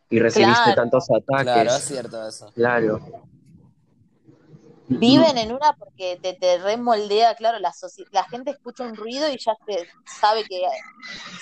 [0.10, 0.76] y recibiste Claro.
[0.82, 1.44] tantos ataques.
[1.44, 2.52] Claro, es cierto eso.
[2.56, 3.02] Claro.
[4.88, 7.74] Viven en una porque te, te remoldea, claro, la,
[8.12, 10.62] la gente escucha un ruido y ya se sabe que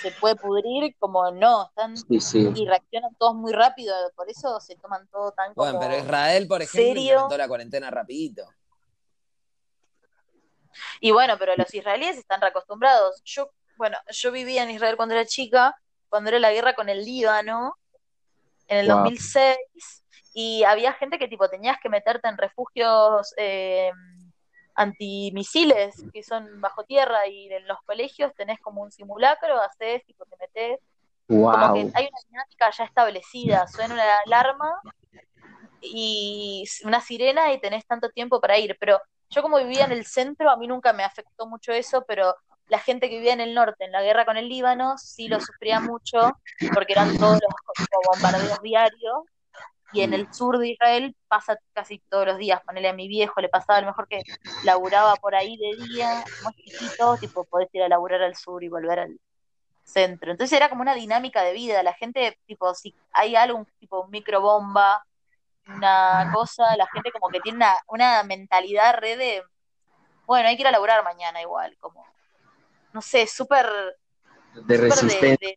[0.00, 2.50] se puede pudrir, como no, están Sí, sí.
[2.54, 5.70] y reaccionan todos muy rápido, por eso se toman todo tan como...
[5.70, 7.02] Bueno, pero Israel, por ejemplo, ¿Serio?
[7.12, 8.44] implementó la cuarentena rapidito.
[11.00, 13.20] Y bueno, pero los israelíes están reacostumbrados.
[13.24, 15.74] Yo, bueno, yo vivía en Israel cuando era chica,
[16.08, 17.76] cuando era la guerra con el Líbano,
[18.68, 18.96] en el Wow.
[19.04, 19.56] 2006,
[20.34, 23.92] y había gente que tipo tenías que meterte en refugios eh,
[24.74, 30.24] antimisiles, que son bajo tierra, y en los colegios tenés como un simulacro, haces, tipo
[30.26, 30.80] te metés,
[31.28, 34.80] como que hay una dinámica ya establecida, suena una alarma
[35.80, 40.04] y una sirena y tenés tanto tiempo para ir, pero yo como vivía en el
[40.04, 42.34] centro, a mí nunca me afectó mucho eso, pero
[42.66, 45.38] la gente que vivía en el norte, en la guerra con el Líbano, sí lo
[45.40, 46.32] sufría mucho,
[46.72, 49.22] porque eran todos los bombardeos diarios,
[49.94, 53.40] y en el sur de Israel pasa casi todos los días, ponele a mi viejo,
[53.40, 54.22] le pasaba a lo mejor que
[54.64, 58.68] laburaba por ahí de día, muy chiquito, tipo podés ir a laburar al sur y
[58.68, 59.20] volver al
[59.84, 60.32] centro.
[60.32, 64.08] Entonces era como una dinámica de vida, la gente, tipo, si hay algo, un tipo
[64.08, 65.06] microbomba,
[65.68, 69.42] una cosa, la gente como que tiene una, una mentalidad re de,
[70.26, 72.04] bueno, hay que ir a laburar mañana igual, como,
[72.92, 73.66] no sé, súper
[74.54, 75.56] De de,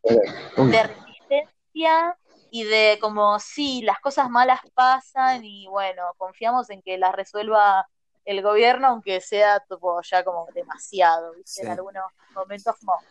[0.56, 2.16] de resistencia
[2.50, 7.86] y de como, sí, las cosas malas pasan y bueno, confiamos en que las resuelva
[8.24, 11.62] el gobierno, aunque sea tipo, ya como demasiado, ¿viste?
[11.62, 13.04] En algunos momentos como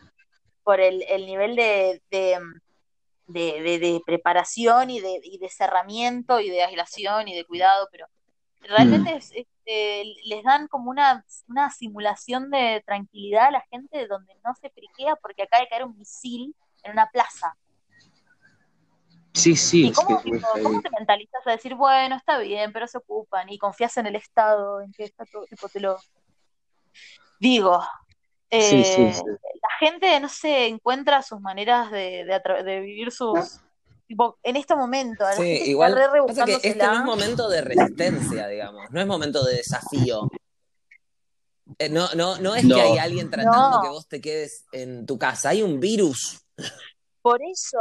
[0.64, 2.38] por el, el nivel de, de,
[3.26, 7.88] de- de- de preparación y de, y de cerramiento y de aislación y de cuidado,
[7.92, 8.06] pero
[8.62, 14.06] realmente es- es, eh, les dan como una, una simulación de tranquilidad a la gente
[14.08, 17.56] donde no se friquea porque acaba de caer un misil en una plaza.
[19.34, 22.86] Sí, sí, ¿Y es que cómo, es te mentalizas a decir, bueno, está bien, pero
[22.88, 25.96] se ocupan y confías en el Estado, en que está todo, tipo, te lo
[27.38, 27.80] digo.
[28.50, 29.22] Sí, sí, eh, sí.
[29.26, 33.60] la gente, no sé, encuentra sus maneras de, de, atra- de vivir sus...
[34.06, 36.70] Tipo, en este momento, la está igual re pasa que rebuscándosela.
[36.72, 40.30] este no es momento de resistencia, digamos, no es momento de desafío.
[41.78, 42.76] Eh, no, no, no es No.
[42.76, 43.82] que hay alguien tratando No.
[43.82, 46.40] que vos te quedes en tu casa, hay un virus.
[47.20, 47.76] Por eso,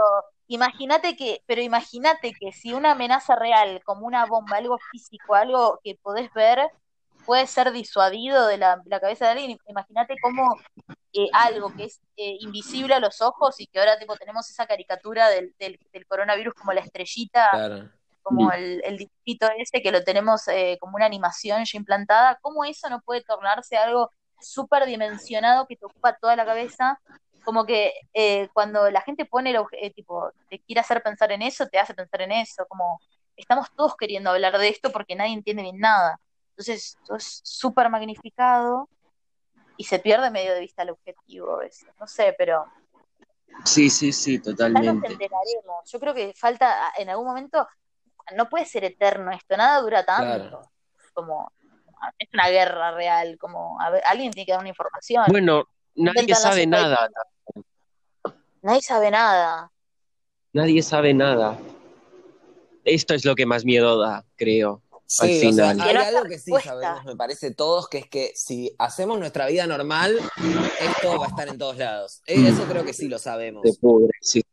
[0.47, 5.79] imagínate que, pero imagínate que si una amenaza real, como una bomba, algo físico, algo
[5.83, 6.69] que podés ver,
[7.25, 10.57] puede ser disuadido de la, la cabeza de alguien, imagínate cómo
[11.13, 14.65] eh, algo que es eh, invisible a los ojos y que ahora tipo tenemos esa
[14.65, 17.89] caricatura del, del, del coronavirus como la estrellita, Claro.
[18.21, 22.63] como el, el dibujito ese que lo tenemos eh, como una animación ya implantada, ¿cómo
[22.63, 26.99] eso no puede tornarse algo súper dimensionado que te ocupa toda la cabeza?
[27.47, 31.41] Como que eh, cuando la gente pone el eh, tipo, te quiere hacer pensar en
[31.41, 32.99] eso, te hace pensar en eso, como
[33.37, 36.19] estamos todos queriendo hablar de esto porque nadie entiende bien nada.
[36.49, 38.89] Entonces, todo es súper magnificado
[39.77, 41.87] y se pierde medio de vista el objetivo a veces.
[41.97, 42.65] No sé, pero
[43.63, 45.07] Sí, sí, sí, ya nos totalmente.
[45.07, 45.89] enteraremos.
[45.89, 47.65] Yo creo que falta, en algún momento,
[48.35, 50.49] no puede ser eterno esto, nada dura tanto.
[50.49, 50.71] Claro.
[51.13, 51.49] Como,
[52.19, 55.23] es una guerra real, como, a ver, alguien tiene que dar una información.
[55.29, 55.63] Bueno,
[55.95, 57.09] nadie Inventan sabe nada,
[58.61, 59.71] Nadie sabe nada.
[60.53, 61.57] nadie sabe nada.
[62.83, 64.81] Esto es lo que más miedo da, creo.
[64.91, 64.99] Al
[65.29, 65.81] Sí, o sea, final.
[65.81, 69.65] hay algo que sí sabemos, me parece todos, que es que si hacemos nuestra vida
[69.67, 70.17] normal,
[70.81, 72.21] esto va a estar en todos lados.
[72.25, 72.47] Eh, Mm.
[72.47, 73.61] Eso creo que sí lo sabemos.
[73.63, 74.43] Se pudre, sí.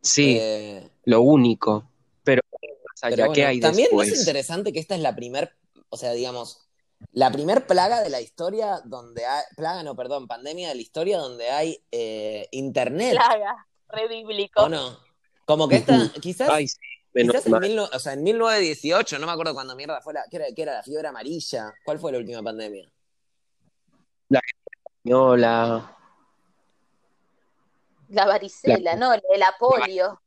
[0.00, 1.88] Sí, Eh, lo único.
[2.24, 5.14] Pero más allá, pero bueno, ¿qué hay también no es interesante que esta es la
[5.16, 5.52] primer,
[5.88, 6.68] o sea, digamos,
[7.12, 11.18] la primer plaga de la historia donde hay, plaga no, perdón, pandemia de la historia
[11.18, 14.62] donde hay eh, internet, Plaga, re bíblico.
[14.62, 14.98] ¿o no?
[15.44, 16.78] Como que esta, quizás, Ay, sí,
[17.12, 20.24] menos quizás en, mil o sea, en 1918, no me acuerdo cuando mierda fue la,
[20.30, 21.74] ¿qué era, qué era la fiebre amarilla?
[21.84, 22.90] ¿Cuál fue la última pandemia?
[25.02, 25.96] Española.
[28.08, 30.21] La varicela, no, la polio.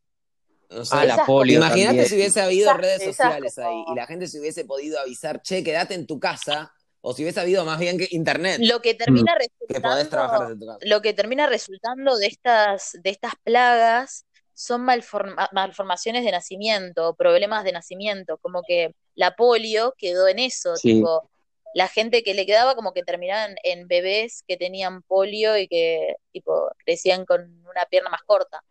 [0.70, 0.96] No sé.
[0.98, 2.06] Ah, la polio Imagínate también.
[2.08, 5.64] si hubiese habido Esas- redes sociales ahí y la gente se hubiese podido avisar, che,
[5.64, 9.36] quédate en tu casa, o si hubiese habido más bien que internet, Lo que termina
[9.68, 10.80] que podés trabajar resultando, desde tu casa.
[10.82, 17.64] lo que termina resultando de estas, de estas plagas son malforma- malformaciones de nacimiento, problemas
[17.64, 20.94] de nacimiento, como que la polio quedó en eso, Sí.
[20.96, 21.30] tipo,
[21.76, 26.16] la gente que le quedaba como que terminaban en bebés que tenían polio y que
[26.32, 28.64] tipo crecían con una pierna más corta.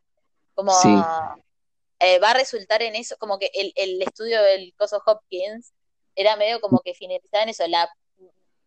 [0.55, 0.89] Como Sí.
[2.05, 5.73] Eh, va a resultar en eso, como que el, el estudio del Coso Hopkins
[6.15, 7.89] era medio como que finalizaba en eso, la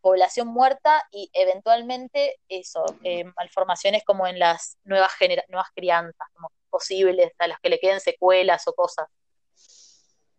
[0.02, 6.50] población muerta y eventualmente eso, eh, malformaciones como en las nuevas, genera nuevas crianzas, como
[6.70, 9.08] posibles, a las que le queden secuelas o cosas.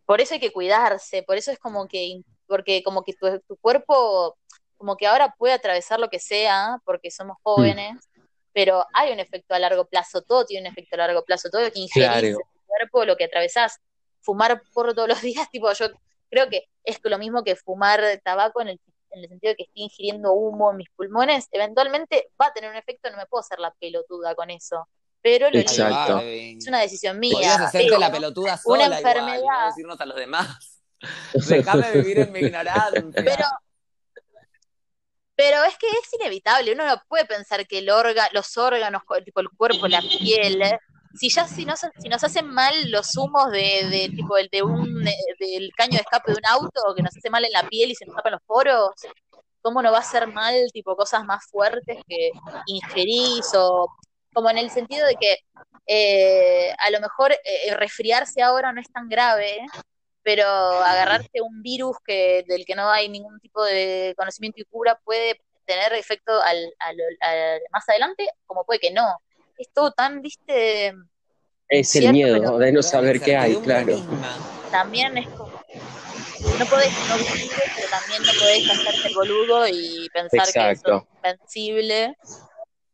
[0.04, 3.56] Por eso hay que cuidarse, por eso es como que, porque como que tu, tu
[3.58, 4.36] cuerpo,
[4.76, 7.96] como que ahora puede atravesar lo que sea, porque somos jóvenes,
[8.52, 11.62] pero hay un efecto a largo plazo, todo tiene un efecto a largo plazo, todo
[11.62, 12.38] lo que ingerís Claro.
[12.68, 13.78] Cuerpo, lo que atravesás,
[14.20, 15.86] fumar por todos los días, tipo, yo
[16.30, 19.62] creo que es lo mismo que fumar tabaco en el, en el sentido de que
[19.64, 23.40] estoy ingiriendo humo en mis pulmones, eventualmente va a tener un efecto, no me puedo
[23.40, 24.88] hacer la pelotuda con eso,
[25.20, 26.20] pero lo Exacto.
[26.22, 27.32] Es una decisión mía.
[27.32, 29.66] Podrías hacerte pero- la pelotuda una sola igual, y no enfermedad.
[29.66, 30.82] decirnos a los demás.
[31.48, 33.02] Déjame vivir en mi ignorancia.
[33.14, 33.44] Pero,
[35.34, 39.40] pero es que es inevitable, uno no puede pensar que el orga, los órganos, tipo
[39.40, 40.78] el cuerpo, la piel, eh,
[41.18, 44.62] si ya si nos, si nos hacen mal los humos de, de tipo el de
[44.62, 47.68] un eh, del caño de escape de un auto, que nos hace mal en la
[47.68, 48.90] piel y se nos tapan los poros,
[49.62, 52.30] ¿cómo no va a hacer mal tipo cosas más fuertes que
[52.66, 53.88] ingerís o
[54.32, 55.36] como en el sentido de que
[55.86, 59.58] eh, a lo mejor eh, resfriarse ahora no es tan grave,
[60.22, 64.98] pero agarrarte un virus que del que no hay ningún tipo de conocimiento y cura
[65.04, 66.72] puede tener efecto al-
[67.72, 69.06] más adelante, como puede que no.
[69.58, 70.88] Es todo tan, viste,
[71.68, 73.96] Es el Cierto, miedo de no saber qué hay, claro.
[73.96, 74.38] misma.
[74.70, 75.50] también es como,
[76.58, 77.16] no podés no
[77.76, 80.82] pero también no podés hacerte el boludo y pensar que es
[81.22, 82.16] invencible,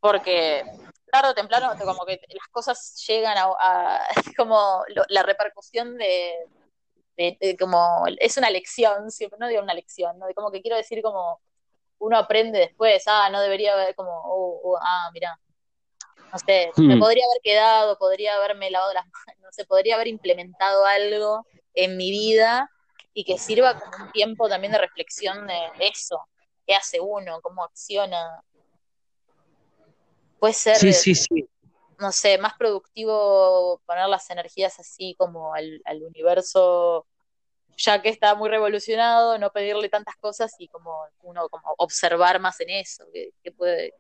[0.00, 0.64] porque
[1.12, 4.00] tarde o temprano como que las cosas llegan a, a-
[4.36, 6.32] como lo- la repercusión de,
[7.16, 10.26] de- de como es una lección, siempre no digo una lección, ¿no?
[10.26, 11.40] De como que quiero decir como
[11.98, 15.38] uno aprende después, ah, no debería haber como, oh, oh, ah, mira,
[16.34, 17.00] no sé, me Hmm.
[17.00, 21.96] podría haber quedado, podría haberme lavado las manos, no sé, podría haber implementado algo en
[21.96, 22.68] mi vida
[23.14, 26.26] y que sirva como un tiempo también de reflexión de eso,
[26.66, 28.42] qué hace uno, cómo acciona.
[30.40, 31.48] Puede ser, Sí, sí, sí.
[32.00, 37.06] no sé, más productivo poner las energías así como al, al universo,
[37.76, 42.58] ya que está muy revolucionado, no pedirle tantas cosas y como uno como observar más
[42.60, 43.94] en eso, que, que puede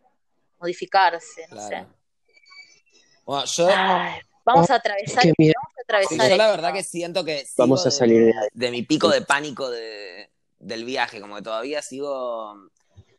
[0.58, 1.86] modificarse, no sé.
[3.24, 5.54] Bueno, yo, Ay, vamos a atravesar, Qué miedo.
[5.56, 8.32] vamos a sí, atravesar yo la verdad que siento que sigo Vamos a salir de
[8.38, 8.48] ahí.
[8.52, 12.54] de mi pico de pánico de- del viaje, como que todavía sigo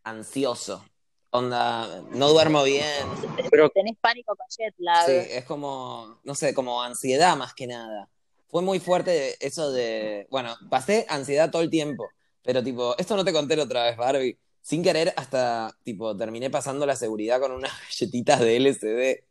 [0.03, 0.85] ansioso.
[1.31, 3.07] Onda, no duermo bien.
[3.51, 5.05] Pero Tenés pánico con jet lag.
[5.05, 8.09] Sí, es como, no sé, como ansiedad más que nada.
[8.47, 12.07] Fue muy fuerte eso de, bueno, pasé ansiedad todo el tiempo,
[12.41, 14.37] pero tipo, esto no te conté la otra vez, Barbie.
[14.61, 19.23] Sin querer, hasta, tipo, terminé pasando la seguridad con unas galletitas de LSD.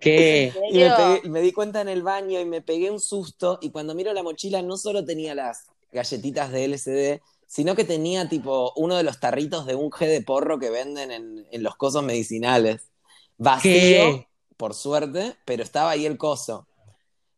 [0.00, 0.46] ¿Qué?
[0.48, 0.96] ¿En Y me, serio?
[0.96, 3.58] pegué- me di cuenta en el baño y me pegué un susto.
[3.60, 8.28] Y cuando miro la mochila, no solo tenía las galletitas de LSD, sino que tenía
[8.28, 11.76] tipo uno de los tarritos de un G de porro que venden en, en los
[11.76, 12.90] cosos medicinales.
[13.38, 14.28] Vacío, ¿Qué?
[14.56, 16.66] por suerte, pero estaba ahí el coso.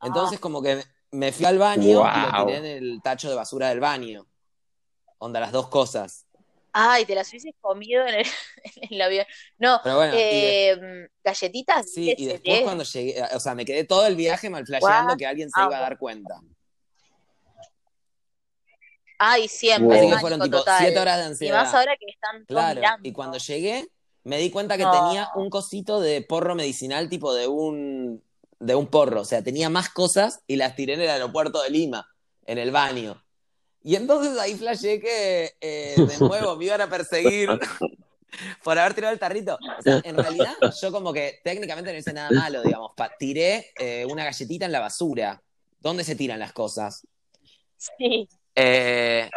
[0.01, 0.07] Ah.
[0.09, 3.71] Entonces, como que me fui al baño y lo tiré en el tacho de basura
[3.71, 4.27] del baño.
[5.19, 6.28] Onda, las dos cosas.
[6.73, 8.27] Ay, te las hubieses comido en el,
[8.77, 9.27] en el avión.
[9.59, 13.65] No, Pero bueno, y de- eh, galletitas sí, y después cuando llegué, o sea, me
[13.65, 15.19] quedé todo el viaje mal flasheando What?
[15.19, 16.41] que alguien se Ah, iba a dar cuenta.
[19.19, 19.97] Ay, siempre, Wow.
[20.07, 20.79] Así que fueron tipo total.
[20.85, 21.63] siete horas de Y ansiedad.
[21.65, 23.09] más ahora que están Claro, mirando.
[23.09, 23.89] y cuando llegué
[24.25, 24.93] me di cuenta que No.
[24.93, 28.23] tenía un cosito de porro medicinal tipo de un,
[28.61, 31.71] de un porro, o sea, tenía más cosas y las tiré en el aeropuerto de
[31.71, 32.07] Lima,
[32.47, 33.25] en el baño.
[33.89, 37.49] Y entonces ahí flashé que eh, de nuevo me iban a perseguir
[38.63, 39.59] por haber tirado el tarrito.
[39.79, 43.71] O sea, en realidad yo como que técnicamente no hice nada malo, digamos, Pa- tiré
[43.79, 45.41] eh, una galletita en la basura.
[45.81, 47.07] ¿Dónde se tiran las cosas?
[47.79, 48.29] Sí.
[48.55, 49.31] Eh,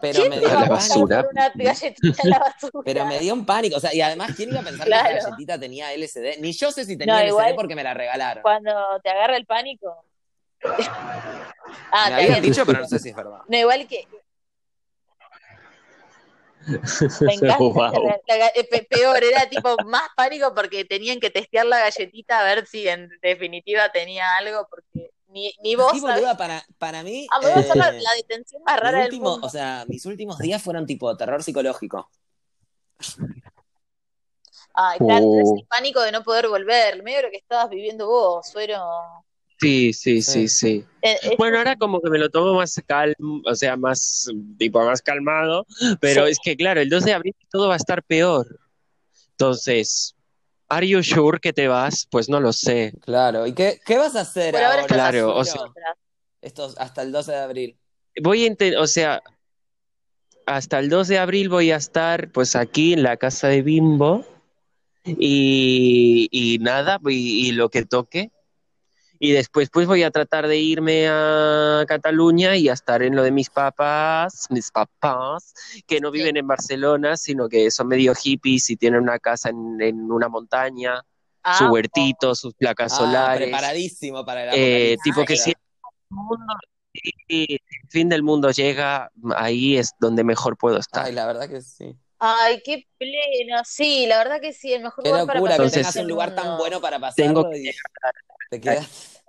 [0.00, 1.26] pero ¿Quién me dio la basura.
[1.32, 2.82] una galletita en la basura?
[2.84, 5.30] Pero me dio un pánico, o sea, y además, ¿quién iba a pensar que esa
[5.30, 6.38] galletita tenía LSD?
[6.38, 8.42] Ni yo sé si tenía No, LSD igual- porque me la regalaron.
[8.44, 8.70] Cuando
[9.02, 10.04] te agarra el pánico.
[11.92, 12.42] Ah, me bien.
[12.42, 13.40] dicho, pero no sé si es verdad.
[13.48, 14.06] No, igual que.
[16.66, 16.74] Me
[17.34, 17.56] encanta.
[17.58, 17.74] Wow.
[18.04, 21.78] la- la ga- eh, pe- peor, era tipo más pánico porque tenían que testear la
[21.78, 26.62] galletita a ver si en definitiva tenía algo, porque ni, ni vos Sí, boluda, para,
[26.78, 29.46] para mí, Ah, va a la, eh, la detención más rara del último- mundo.
[29.46, 32.10] o sea, mis últimos días fueron tipo terror psicológico.
[34.74, 35.40] Ay, claro, Oh.
[35.40, 38.78] es el pánico de no poder volver, medio lo que estabas viviendo vos, suero.
[39.60, 40.32] Sí, sí, Sí.
[40.32, 40.84] sí, sí.
[41.02, 44.28] Eh, es- Bueno, ahora como que me lo tomo más calmo, o sea, más,
[44.58, 45.66] tipo, más calmado,
[46.00, 46.32] pero Sí.
[46.32, 48.58] es que, claro, el 2 de abril todo va a estar peor.
[49.32, 50.14] Entonces,
[50.70, 52.06] ¿Are you sure que te vas?
[52.10, 52.92] Pues no lo sé.
[53.00, 53.46] Claro.
[53.46, 55.64] ¿Y qué, qué vas a hacer Por ahora Claro, o sea-.
[56.42, 57.78] Estos, hasta el 12 de abril.
[58.22, 59.22] Voy a intentar, o sea,
[60.44, 64.26] hasta el 2 de abril voy a estar pues aquí en la casa de Bimbo
[65.04, 68.30] y, y nada, y, y lo que toque.
[69.20, 73.22] Y después pues voy a tratar de irme a Cataluña y a estar en lo
[73.24, 75.54] de mis papás, mis papás,
[75.86, 79.80] que no viven en Barcelona, sino que son medio hippies y tienen una casa en,
[79.80, 81.02] en una montaña,
[81.42, 83.48] Ah, su huertito, sus placas Ah, solares.
[83.48, 84.60] preparadísimo para el
[84.92, 85.56] Eh, tipo que Ah, si el
[86.10, 86.54] mundo-
[87.28, 91.06] y el fin del mundo llega, ahí es donde mejor puedo estar.
[91.06, 91.96] Ay, la verdad que sí.
[92.18, 93.62] Ay, qué pleno.
[93.64, 96.04] Sí, la verdad que sí, el mejor Qué lugar para locura que pasar Entonces- tengas
[96.04, 97.70] un lugar tan bueno para Tengo pasarlo y
[98.48, 99.22] te quedas.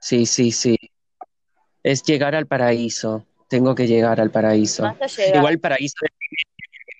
[0.00, 0.76] Sí, sí, sí.
[1.82, 3.24] Es llegar al paraíso.
[3.48, 4.84] Tengo que llegar al paraíso.
[5.34, 5.96] Igual paraíso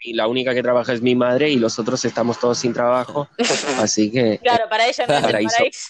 [0.06, 3.26] y la única que trabaja es mi madre y los otros estamos todos sin trabajo,
[3.78, 5.56] así que Claro, para ella no es el Paraíso.
[5.56, 5.88] paraíso.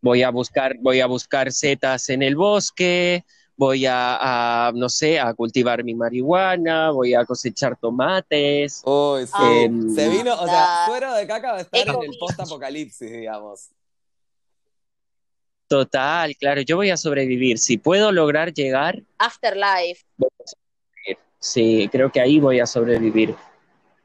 [0.00, 3.24] voy a buscar, voy a buscar setas en el bosque,
[3.56, 8.80] voy a, a, no sé, a cultivar mi marihuana, voy a cosechar tomates.
[8.84, 9.32] Uy, sí.
[9.34, 12.18] Ay, Se vino, o sea, suero de caca va a estar en el Eco-beach.
[12.20, 13.70] post-apocalipsis, digamos.
[15.74, 17.58] Total, claro, yo voy a sobrevivir.
[17.58, 20.04] Si puedo lograr llegar, Afterlife.
[21.40, 23.34] sí, creo que ahí voy a sobrevivir.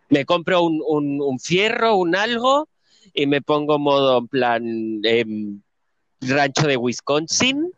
[0.10, 2.68] Me compro un, un- un fierro, un algo,
[3.14, 4.64] y me pongo modo en plan
[5.04, 5.62] em,
[6.22, 7.72] rancho de Wisconsin,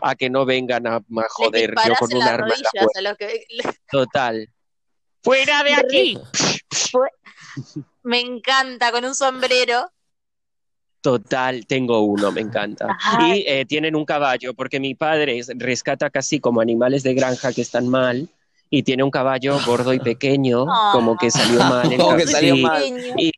[0.00, 2.54] a que no vengan a, a joder yo con un arma
[3.02, 3.44] la que...
[3.90, 4.48] Total.
[5.20, 6.16] ¡Fuera de aquí!
[8.04, 9.90] Me encanta, con un sombrero.
[11.04, 12.96] Total, tengo uno, me encanta.
[13.26, 17.52] Y eh, tienen un caballo, porque mi padre es- rescata casi como animales de granja
[17.52, 18.26] que están mal,
[18.70, 20.92] y tiene un caballo gordo y pequeño, Ah.
[20.94, 21.82] como que salió mal.
[21.98, 22.82] Como que salió mal.
[23.18, 23.30] Y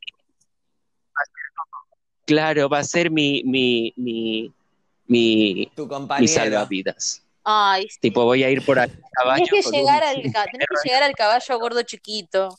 [2.25, 4.49] claro, va a ser mi, mi, mi,
[5.07, 5.87] mi, Tu
[6.19, 7.21] mi salvavidas.
[7.43, 7.97] Ay, sí.
[7.99, 9.45] Tipo, voy a ir por ahí a caballo.
[9.45, 12.57] Tenés que, llegar un- al, ca- tenés que llegar al caballo gordo chiquito.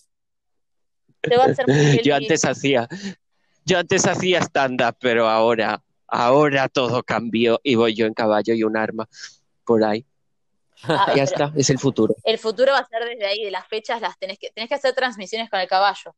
[1.22, 2.02] Te va a hacer muy.
[2.04, 2.86] Yo antes hacía,
[3.69, 8.62] yo antes hacía stand-up, pero ahora, ahora todo cambió y voy yo en caballo y
[8.64, 9.07] un arma
[9.64, 10.05] por ahí.
[10.85, 12.14] Ah, Ya está, es el futuro.
[12.25, 14.77] El futuro va a ser desde ahí, de las fechas las tenés que, tenés que
[14.77, 16.14] hacer transmisiones con el caballo.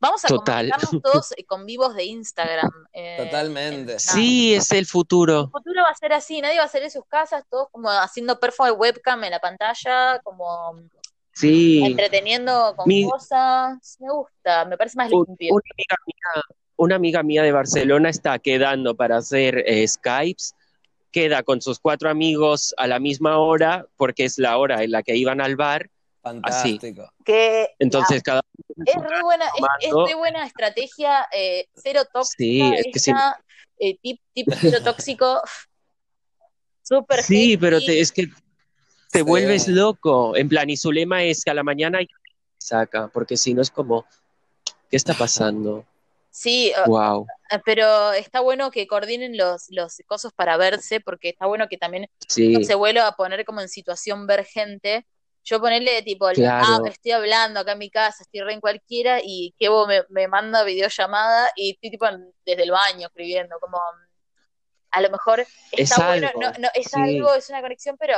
[0.00, 0.68] Vamos a Total.
[0.68, 2.70] comunicarnos todos con vivos de Instagram.
[2.92, 3.92] eh, Totalmente.
[3.92, 5.48] en- Sí, es el El futuro.
[5.52, 8.38] futuro va a ser así, nadie va a salir de sus casas, todos como haciendo
[8.40, 10.74] perfo de webcam en la pantalla, como
[11.40, 11.82] Sí.
[11.84, 13.96] entreteniendo con Mi- cosas.
[14.00, 15.54] Me gusta, me parece más Un- limpio.
[15.54, 16.42] una, amiga mía,
[16.76, 20.54] una amiga mía de Barcelona está quedando para hacer eh, Skypes,
[21.10, 25.02] queda con sus cuatro amigos a la misma hora, porque es la hora en la
[25.02, 27.10] que iban al bar, Fantástico.
[27.24, 28.42] Que entonces cada
[28.84, 30.06] es re buena, es, es tomando.
[30.08, 33.10] re buena estrategia, eh, cero tóxica, Sí, es que sí.
[33.12, 33.40] esta,
[33.78, 35.40] eh, tip, tip cero tóxico,
[36.82, 38.28] súper Sí, pero te- es que
[39.10, 39.24] te Sí.
[39.24, 40.36] vuelves loco.
[40.36, 41.98] En plan, y su lema es que a la mañana
[42.58, 44.04] saca, porque si no es como,
[44.90, 45.84] ¿qué está pasando?
[46.30, 47.26] Sí, Wow.
[47.50, 51.78] eh, pero está bueno que coordinen los, los cosos para verse, porque está bueno que
[51.78, 55.06] también Sí, no se vuelva a poner como en situación ver gente.
[55.44, 56.84] Yo ponerle tipo, Claro.
[56.84, 60.28] ah, estoy hablando acá en mi casa, estoy re en cualquiera, y Kevo me, me
[60.28, 62.06] manda videollamada y estoy tipo
[62.44, 63.80] desde el baño escribiendo, como
[64.90, 65.48] a lo mejor Es
[65.90, 67.00] está bueno, algo, no, no, es sí.
[67.00, 68.14] algo, es una conexión, pero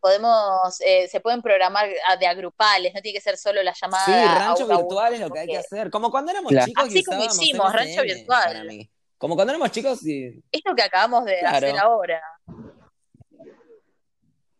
[0.00, 4.04] podemos, eh, se pueden programar a- de agrupales, no tiene que ser solo la llamada.
[4.06, 5.90] Sí, rancho a virtual es lo que hay que hacer.
[5.90, 6.66] Como cuando éramos Claro.
[6.66, 8.88] chicos Así como hicimos, rancho virtual.
[9.18, 11.56] Como cuando éramos chicos y Esto que acabamos de Claro.
[11.66, 12.22] hacer ahora.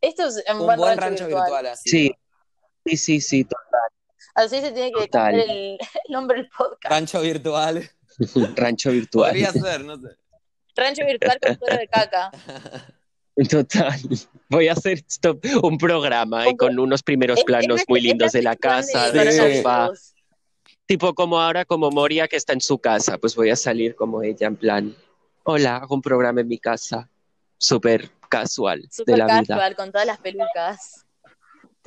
[0.01, 1.91] Esto es un, un buen rancho virtual, así.
[1.91, 2.15] Sí.
[2.87, 3.57] sí, sí, sí, to-
[4.35, 5.33] Así se tiene que Total.
[5.33, 6.85] cambiar el, el nombre del podcast.
[6.91, 7.91] Rancho virtual.
[8.57, 9.31] rancho virtual.
[9.31, 10.09] Podría ser, no sé.
[10.77, 12.31] Rancho virtual con suero de caca.
[13.51, 13.99] Total.
[14.49, 18.57] Voy a hacer esto, un programa y con unos primeros planos muy lindos de la
[18.57, 19.91] casa, del de sofá.
[20.87, 24.23] Tipo como ahora, como Moria que está en su casa, pues voy a salir como
[24.23, 24.97] ella, en plan,
[25.45, 27.09] hola, hago un programa en mi casa,
[27.59, 29.39] súper casual de Super la vida.
[29.47, 31.07] casual, con todas las pelucas.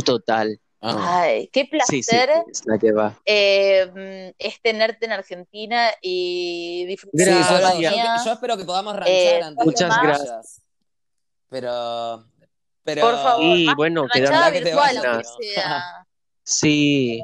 [0.06, 0.60] Total.
[0.82, 1.22] Ah.
[1.22, 3.18] Ay, qué Sí, sí, placer es la que va.
[3.26, 7.90] eh, es tenerte en Argentina y disfrutar Sí, de yo,
[8.26, 10.62] yo- espero que podamos ranchar Eh, antes Muchas de gracias.
[11.54, 12.26] Pero,
[12.84, 14.22] pero Por favor, Y bueno, que
[14.62, 15.36] te vayas.
[16.44, 17.24] Sí.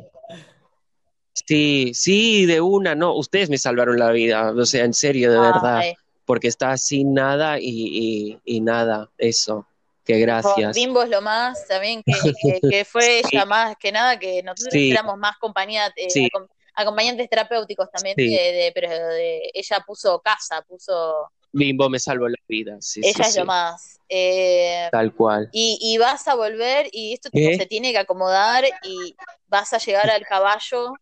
[1.33, 5.39] Sí, sí, de una, no, ustedes me salvaron la vida, o sea, en serio, de
[5.39, 5.93] verdad, Ay,
[6.25, 9.65] porque está sin nada y, y, y nada, eso,
[10.05, 10.75] que gracias.
[10.75, 13.29] Bimbo es lo más, también que, que, que fue Sí.
[13.33, 14.91] ella más que nada, que nosotros Sí.
[14.91, 16.29] éramos más compañía, eh, Sí.
[16.31, 18.29] acom- acompañantes terapéuticos también, Sí.
[18.29, 22.77] de- de- pero de, ella puso casa, puso, Bimbo me salvó la vida.
[22.79, 23.39] Sí, ella sí, es sí.
[23.39, 23.99] lo más.
[24.07, 25.49] Eh, Tal cual.
[25.51, 27.57] y, y vas a volver y esto tipo, ¿Qué?
[27.57, 29.15] se tiene que acomodar y
[29.47, 30.93] vas a llegar al caballo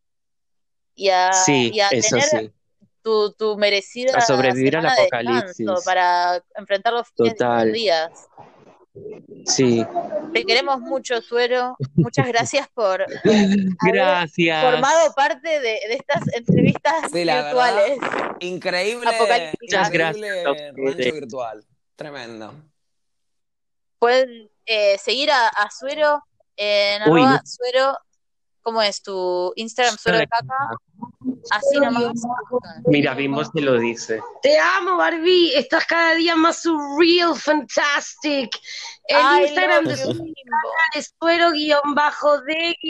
[0.94, 2.52] y a, y a tener
[3.02, 5.68] tu, tu merecida A sobrevivir al de apocalipsis.
[5.86, 7.68] para enfrentar los fines de Total.
[7.68, 8.12] los días.
[9.46, 9.86] Sí.
[10.34, 11.76] Te queremos mucho, Suero.
[11.96, 13.06] Muchas gracias por
[13.88, 14.64] Gracias.
[14.64, 17.98] formado parte de, de estas entrevistas Sí, la virtuales.
[18.40, 19.18] Increíble, Apocalípticas.
[19.18, 21.14] increíble Muchas gracias rancho ustedes.
[21.14, 21.66] virtual.
[21.96, 22.54] Tremendo.
[24.00, 26.24] Pueden eh, seguir a, a Suero
[26.56, 27.42] en Uy, arroba no.
[27.46, 27.98] Suero.
[28.62, 29.98] ¿Cómo es tu Instagram?
[29.98, 30.54] Suero de caca.
[31.52, 32.14] Así nomás.
[32.86, 34.22] Mira, Bimbo se lo dice.
[34.42, 35.54] Te amo, Barbie.
[35.56, 38.50] Estás cada día más surreal, fantastic.
[39.08, 40.34] El I Instagram de you, su Bimbo.
[40.94, 41.14] es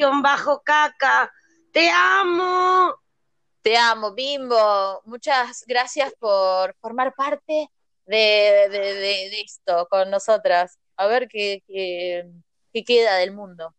[0.06, 1.32] suero-de-caca.
[1.72, 2.96] Te amo.
[3.62, 5.02] Te amo, Bimbo.
[5.06, 7.70] Muchas gracias por formar parte
[8.06, 10.78] de, de- de- de esto con nosotras.
[10.96, 12.26] A ver qué, qué,
[12.74, 13.74] qué queda del mundo.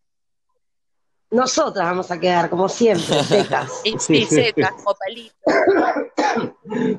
[1.31, 3.83] Nosotras vamos a quedar, como siempre, secas.
[3.85, 5.37] Y secas, como palito.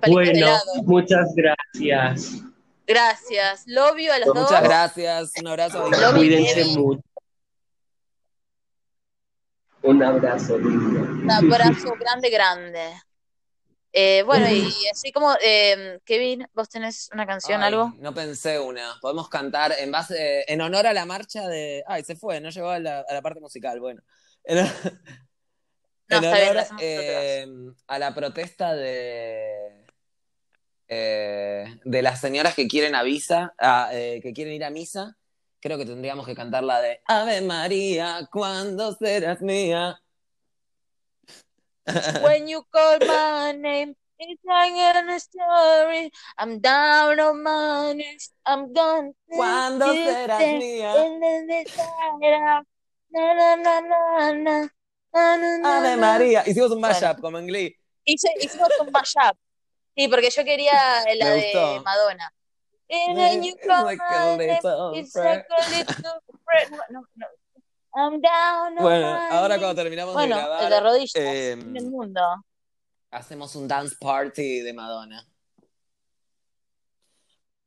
[0.07, 0.83] Bueno, helado.
[0.83, 2.43] muchas gracias.
[2.85, 3.63] Gracias.
[3.67, 4.41] Love you a los dos.
[4.43, 5.31] Muchas gracias.
[5.39, 5.89] Un abrazo.
[6.15, 7.01] Cuídense mucho.
[9.81, 10.99] Un abrazo, Bimbo.
[10.99, 12.93] Un abrazo grande, grande.
[13.91, 17.93] Eh, bueno, y así como, eh, Kevin, ¿vos tenés una canción, Ay, algo?
[17.97, 18.95] No pensé una.
[19.01, 21.83] Podemos cantar en base, en honor a la marcha de.
[21.87, 23.79] Ay, se fue, no llegó a la, a la parte musical.
[23.79, 24.01] Bueno.
[24.43, 24.65] En,
[26.09, 27.47] No, en bien, honor eh,
[27.87, 29.85] a la protesta de
[30.91, 35.15] eh, de las señoras que quieren a visa, a, eh, que quieren ir a misa,
[35.59, 40.01] creo que tendríamos que cantar la de Ave María, ¿cuándo serás mía?
[42.23, 46.11] When you call my name, it's like a story.
[46.39, 48.33] I'm down on my knees.
[48.45, 49.13] I'm gone.
[49.27, 50.93] ¿Cuándo serás mía?
[55.63, 56.43] Ave María.
[56.45, 57.21] Hicimos un mashup Bueno.
[57.21, 57.75] como en Glee.
[58.05, 59.37] Hice, hicimos un mashup.
[59.95, 61.81] Sí, porque yo quería la de.
[61.83, 62.33] Madonna.
[68.79, 72.21] Bueno, ahora cuando terminamos Bueno, de grabar, de rodillas eh, en el mundo.
[73.11, 75.25] hacemos un dance party de Madonna.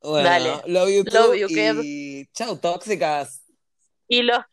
[0.00, 0.62] Bueno, Dale.
[0.66, 1.48] love you, too, Love you,
[1.84, 3.44] y chau, tóxicas.
[4.08, 4.44] Y los